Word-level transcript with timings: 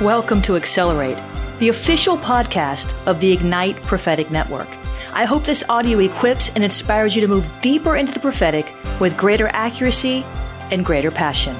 Welcome 0.00 0.40
to 0.42 0.56
Accelerate, 0.56 1.18
the 1.58 1.68
official 1.68 2.16
podcast 2.16 2.94
of 3.06 3.20
the 3.20 3.30
Ignite 3.32 3.76
Prophetic 3.82 4.30
Network. 4.30 4.66
I 5.12 5.26
hope 5.26 5.44
this 5.44 5.62
audio 5.68 5.98
equips 5.98 6.50
and 6.54 6.64
inspires 6.64 7.14
you 7.14 7.20
to 7.20 7.28
move 7.28 7.46
deeper 7.60 7.96
into 7.96 8.10
the 8.10 8.18
prophetic 8.18 8.64
with 8.98 9.14
greater 9.18 9.48
accuracy 9.48 10.24
and 10.70 10.86
greater 10.86 11.10
passion. 11.10 11.54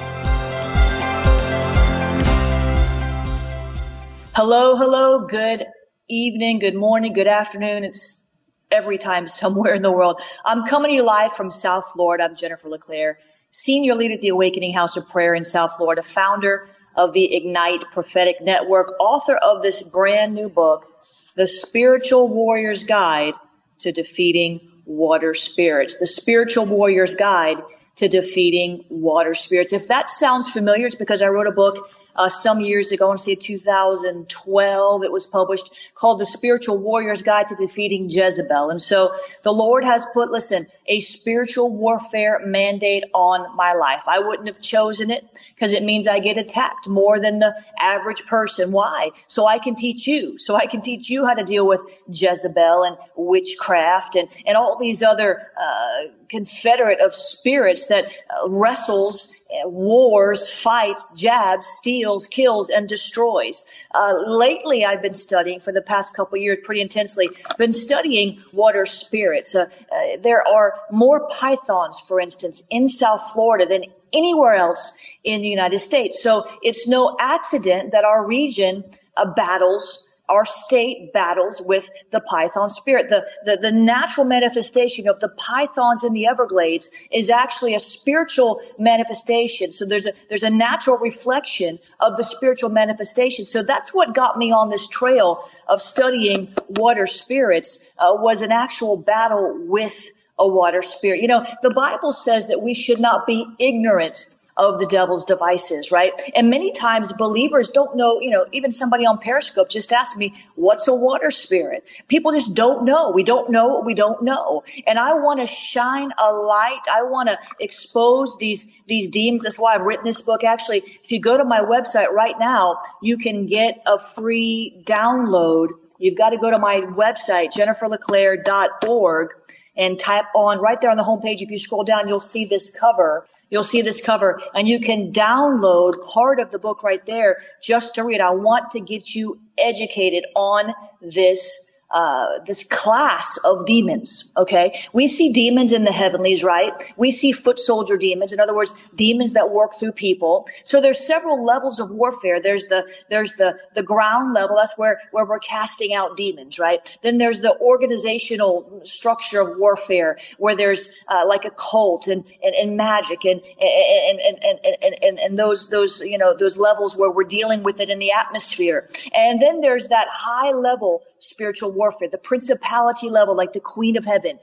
Hello, 4.33 4.75
hello, 4.75 5.27
good 5.27 5.67
evening, 6.09 6.57
good 6.57 6.73
morning, 6.73 7.13
good 7.13 7.27
afternoon. 7.27 7.83
It's 7.83 8.27
every 8.71 8.97
time 8.97 9.27
somewhere 9.27 9.75
in 9.75 9.83
the 9.83 9.91
world. 9.91 10.19
I'm 10.45 10.65
coming 10.65 10.89
to 10.89 10.95
you 10.95 11.03
live 11.03 11.33
from 11.33 11.51
South 11.51 11.85
Florida. 11.93 12.23
I'm 12.23 12.35
Jennifer 12.35 12.69
LeClaire, 12.69 13.19
senior 13.51 13.93
leader 13.93 14.15
at 14.15 14.21
the 14.21 14.29
Awakening 14.29 14.73
House 14.73 14.97
of 14.97 15.07
Prayer 15.07 15.35
in 15.35 15.43
South 15.43 15.77
Florida, 15.77 16.01
founder 16.01 16.67
of 16.95 17.13
the 17.13 17.35
Ignite 17.35 17.83
Prophetic 17.91 18.41
Network, 18.41 18.93
author 18.99 19.35
of 19.37 19.61
this 19.61 19.81
brand 19.81 20.33
new 20.33 20.49
book, 20.49 20.87
The 21.35 21.47
Spiritual 21.47 22.27
Warrior's 22.27 22.83
Guide 22.83 23.33
to 23.79 23.91
Defeating 23.91 24.69
Water 24.85 25.33
Spirits. 25.33 25.97
The 25.97 26.07
Spiritual 26.07 26.65
Warrior's 26.65 27.15
Guide 27.15 27.57
to 27.95 28.07
Defeating 28.07 28.85
Water 28.89 29.33
Spirits. 29.33 29.73
If 29.73 29.87
that 29.87 30.09
sounds 30.09 30.49
familiar, 30.49 30.87
it's 30.87 30.95
because 30.95 31.21
I 31.21 31.27
wrote 31.27 31.47
a 31.47 31.51
book 31.51 31.89
uh, 32.15 32.29
some 32.29 32.59
years 32.59 32.91
ago, 32.91 33.11
to 33.11 33.17
say 33.17 33.35
2012, 33.35 35.03
it 35.03 35.11
was 35.11 35.25
published 35.25 35.71
called 35.95 36.19
The 36.19 36.25
Spiritual 36.25 36.77
Warrior's 36.77 37.21
Guide 37.21 37.47
to 37.49 37.55
Defeating 37.55 38.09
Jezebel. 38.09 38.69
And 38.69 38.81
so 38.81 39.13
the 39.43 39.51
Lord 39.51 39.83
has 39.83 40.05
put, 40.13 40.29
listen, 40.29 40.67
a 40.87 40.99
spiritual 40.99 41.75
warfare 41.75 42.41
mandate 42.45 43.05
on 43.13 43.55
my 43.55 43.73
life. 43.73 44.01
I 44.07 44.19
wouldn't 44.19 44.47
have 44.47 44.61
chosen 44.61 45.11
it 45.11 45.25
because 45.55 45.73
it 45.73 45.83
means 45.83 46.07
I 46.07 46.19
get 46.19 46.37
attacked 46.37 46.87
more 46.87 47.19
than 47.19 47.39
the 47.39 47.55
average 47.79 48.25
person. 48.25 48.71
Why? 48.71 49.11
So 49.27 49.45
I 49.45 49.59
can 49.59 49.75
teach 49.75 50.07
you. 50.07 50.37
So 50.37 50.55
I 50.55 50.65
can 50.65 50.81
teach 50.81 51.09
you 51.09 51.25
how 51.25 51.33
to 51.33 51.43
deal 51.43 51.67
with 51.67 51.81
Jezebel 52.09 52.83
and 52.83 52.97
witchcraft 53.15 54.15
and, 54.15 54.27
and 54.45 54.57
all 54.57 54.77
these 54.77 55.01
other, 55.03 55.51
uh, 55.59 56.07
confederate 56.31 56.99
of 57.01 57.13
spirits 57.13 57.87
that 57.87 58.05
uh, 58.05 58.49
wrestles, 58.49 59.35
uh, 59.51 59.67
wars, 59.67 60.49
fights, 60.49 61.13
jabs, 61.19 61.67
steals, 61.67 62.25
kills, 62.27 62.69
and 62.69 62.87
destroys. 62.87 63.65
Uh, 63.93 64.13
lately, 64.25 64.85
I've 64.85 65.01
been 65.01 65.13
studying 65.13 65.59
for 65.59 65.73
the 65.73 65.81
past 65.81 66.15
couple 66.15 66.37
years 66.37 66.59
pretty 66.63 66.81
intensely. 66.81 67.29
Been 67.57 67.73
studying 67.73 68.41
water 68.53 68.85
spirits. 68.85 69.53
Uh, 69.53 69.65
uh, 69.91 70.17
there 70.23 70.47
are 70.47 70.75
more 70.89 71.27
pythons, 71.27 71.99
for 71.99 72.19
instance, 72.19 72.65
in 72.69 72.87
South 72.87 73.21
Florida 73.33 73.65
than 73.65 73.83
anywhere 74.13 74.55
else 74.55 74.97
in 75.23 75.41
the 75.41 75.49
United 75.49 75.79
States. 75.79 76.23
So 76.23 76.45
it's 76.63 76.87
no 76.87 77.15
accident 77.19 77.91
that 77.91 78.05
our 78.05 78.25
region 78.25 78.83
uh, 79.17 79.25
battles 79.33 80.07
our 80.31 80.45
state 80.45 81.11
battles 81.11 81.61
with 81.61 81.89
the 82.11 82.21
python 82.21 82.69
spirit. 82.69 83.09
The, 83.09 83.27
the, 83.45 83.57
the 83.57 83.71
natural 83.71 84.25
manifestation 84.25 85.07
of 85.07 85.19
the 85.19 85.29
pythons 85.29 86.03
in 86.03 86.13
the 86.13 86.25
Everglades 86.25 86.89
is 87.11 87.29
actually 87.29 87.75
a 87.75 87.79
spiritual 87.79 88.61
manifestation. 88.79 89.71
So 89.71 89.85
there's 89.85 90.05
a, 90.05 90.13
there's 90.29 90.43
a 90.43 90.49
natural 90.49 90.97
reflection 90.97 91.79
of 91.99 92.15
the 92.15 92.23
spiritual 92.23 92.69
manifestation. 92.69 93.43
So 93.43 93.61
that's 93.61 93.93
what 93.93 94.15
got 94.15 94.37
me 94.37 94.51
on 94.51 94.69
this 94.69 94.87
trail 94.87 95.49
of 95.67 95.81
studying 95.81 96.53
water 96.69 97.05
spirits, 97.05 97.91
uh, 97.99 98.13
was 98.13 98.41
an 98.41 98.51
actual 98.51 98.95
battle 98.95 99.57
with 99.67 100.09
a 100.39 100.47
water 100.47 100.81
spirit. 100.81 101.21
You 101.21 101.27
know, 101.27 101.45
the 101.61 101.73
Bible 101.73 102.13
says 102.13 102.47
that 102.47 102.61
we 102.61 102.73
should 102.73 102.99
not 102.99 103.27
be 103.27 103.45
ignorant 103.59 104.29
of 104.61 104.79
the 104.79 104.85
devil's 104.85 105.25
devices, 105.25 105.91
right? 105.91 106.13
And 106.35 106.47
many 106.47 106.71
times 106.71 107.11
believers 107.13 107.67
don't 107.69 107.95
know, 107.95 108.21
you 108.21 108.29
know, 108.29 108.45
even 108.51 108.71
somebody 108.71 109.07
on 109.07 109.17
Periscope 109.17 109.69
just 109.69 109.91
asked 109.91 110.17
me, 110.17 110.35
what's 110.53 110.87
a 110.87 110.93
water 110.93 111.31
spirit? 111.31 111.83
People 112.09 112.31
just 112.31 112.53
don't 112.53 112.85
know. 112.85 113.09
We 113.09 113.23
don't 113.23 113.49
know 113.49 113.67
what 113.69 113.85
we 113.85 113.95
don't 113.95 114.21
know. 114.21 114.63
And 114.85 114.99
I 114.99 115.15
want 115.15 115.41
to 115.41 115.47
shine 115.47 116.11
a 116.19 116.31
light. 116.31 116.81
I 116.93 117.01
want 117.01 117.29
to 117.29 117.39
expose 117.59 118.37
these, 118.37 118.71
these 118.87 119.09
demons. 119.09 119.43
That's 119.43 119.57
why 119.57 119.73
I've 119.73 119.81
written 119.81 120.05
this 120.05 120.21
book. 120.21 120.43
Actually, 120.43 120.83
if 121.03 121.11
you 121.11 121.19
go 121.19 121.37
to 121.37 121.43
my 121.43 121.61
website 121.61 122.11
right 122.11 122.37
now, 122.39 122.79
you 123.01 123.17
can 123.17 123.47
get 123.47 123.81
a 123.87 123.97
free 123.97 124.79
download. 124.85 125.69
You've 125.97 126.19
got 126.19 126.29
to 126.29 126.37
go 126.37 126.51
to 126.51 126.59
my 126.59 126.81
website, 126.81 127.51
jenniferleclaire.org 127.51 129.29
and 129.75 129.97
type 129.97 130.25
on 130.35 130.59
right 130.59 130.79
there 130.79 130.91
on 130.91 130.97
the 130.97 131.03
homepage. 131.03 131.41
If 131.41 131.49
you 131.49 131.57
scroll 131.57 131.83
down, 131.83 132.07
you'll 132.07 132.19
see 132.19 132.45
this 132.45 132.77
cover 132.79 133.25
You'll 133.51 133.63
see 133.65 133.81
this 133.81 134.03
cover 134.03 134.41
and 134.55 134.67
you 134.67 134.79
can 134.79 135.11
download 135.11 136.03
part 136.07 136.39
of 136.39 136.49
the 136.51 136.57
book 136.57 136.83
right 136.83 137.05
there 137.05 137.37
just 137.61 137.93
to 137.95 138.03
read. 138.03 138.21
I 138.21 138.31
want 138.31 138.71
to 138.71 138.79
get 138.79 139.13
you 139.13 139.39
educated 139.57 140.25
on 140.35 140.73
this 141.01 141.70
uh, 141.91 142.39
this 142.45 142.63
class 142.63 143.37
of 143.43 143.65
demons. 143.65 144.31
Okay, 144.37 144.79
we 144.93 145.07
see 145.07 145.31
demons 145.31 145.71
in 145.71 145.83
the 145.83 145.91
heavenlies, 145.91 146.43
right? 146.43 146.71
We 146.97 147.11
see 147.11 147.31
foot 147.31 147.59
soldier 147.59 147.97
demons. 147.97 148.31
In 148.31 148.39
other 148.39 148.55
words, 148.55 148.75
demons 148.95 149.33
that 149.33 149.51
work 149.51 149.75
through 149.79 149.91
people. 149.93 150.47
So 150.63 150.81
there's 150.81 151.05
several 151.05 151.45
levels 151.45 151.79
of 151.79 151.91
warfare. 151.91 152.41
There's 152.41 152.67
the 152.67 152.87
there's 153.09 153.35
the 153.35 153.57
the 153.75 153.83
ground 153.83 154.33
level. 154.33 154.55
That's 154.55 154.77
where 154.77 154.99
where 155.11 155.25
we're 155.25 155.39
casting 155.39 155.93
out 155.93 156.17
demons, 156.17 156.59
right? 156.59 156.97
Then 157.03 157.17
there's 157.17 157.41
the 157.41 157.57
organizational 157.59 158.81
structure 158.83 159.41
of 159.41 159.57
warfare, 159.57 160.17
where 160.37 160.55
there's 160.55 161.03
uh, 161.07 161.25
like 161.27 161.45
a 161.45 161.51
cult 161.51 162.07
and 162.07 162.23
and, 162.43 162.55
and 162.55 162.77
magic 162.77 163.25
and 163.25 163.41
and, 163.59 164.19
and 164.19 164.39
and 164.43 164.59
and 164.81 164.95
and 165.03 165.19
and 165.19 165.39
those 165.39 165.69
those 165.69 166.01
you 166.01 166.17
know 166.17 166.35
those 166.35 166.57
levels 166.57 166.97
where 166.97 167.11
we're 167.11 167.23
dealing 167.23 167.63
with 167.63 167.79
it 167.79 167.89
in 167.89 167.99
the 167.99 168.11
atmosphere. 168.11 168.89
And 169.13 169.41
then 169.41 169.61
there's 169.61 169.89
that 169.89 170.07
high 170.09 170.51
level 170.51 171.03
spiritual 171.19 171.71
warfare, 171.81 172.09
the 172.09 172.25
principality 172.31 173.09
level, 173.09 173.33
like 173.35 173.53
the 173.53 173.65
queen 173.75 173.95
of 173.97 174.05
heaven, 174.13 174.33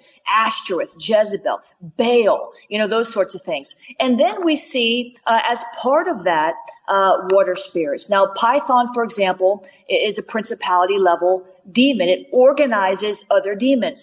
Ashtoreth, 0.45 0.93
Jezebel, 0.99 1.59
Baal, 1.99 2.41
you 2.69 2.79
know, 2.79 2.89
those 2.89 3.13
sorts 3.17 3.33
of 3.37 3.43
things. 3.51 3.77
And 4.01 4.19
then 4.23 4.45
we 4.45 4.55
see, 4.57 5.17
uh, 5.27 5.41
as 5.49 5.65
part 5.81 6.07
of 6.09 6.25
that, 6.25 6.55
uh, 6.89 7.15
water 7.31 7.55
spirits. 7.55 8.11
Now, 8.11 8.23
Python, 8.45 8.93
for 8.95 9.03
example, 9.05 9.65
is 9.89 10.19
a 10.19 10.23
principality 10.35 10.99
level 10.99 11.47
demon. 11.71 12.09
It 12.09 12.27
organizes 12.33 13.25
other 13.31 13.55
demons. 13.55 14.01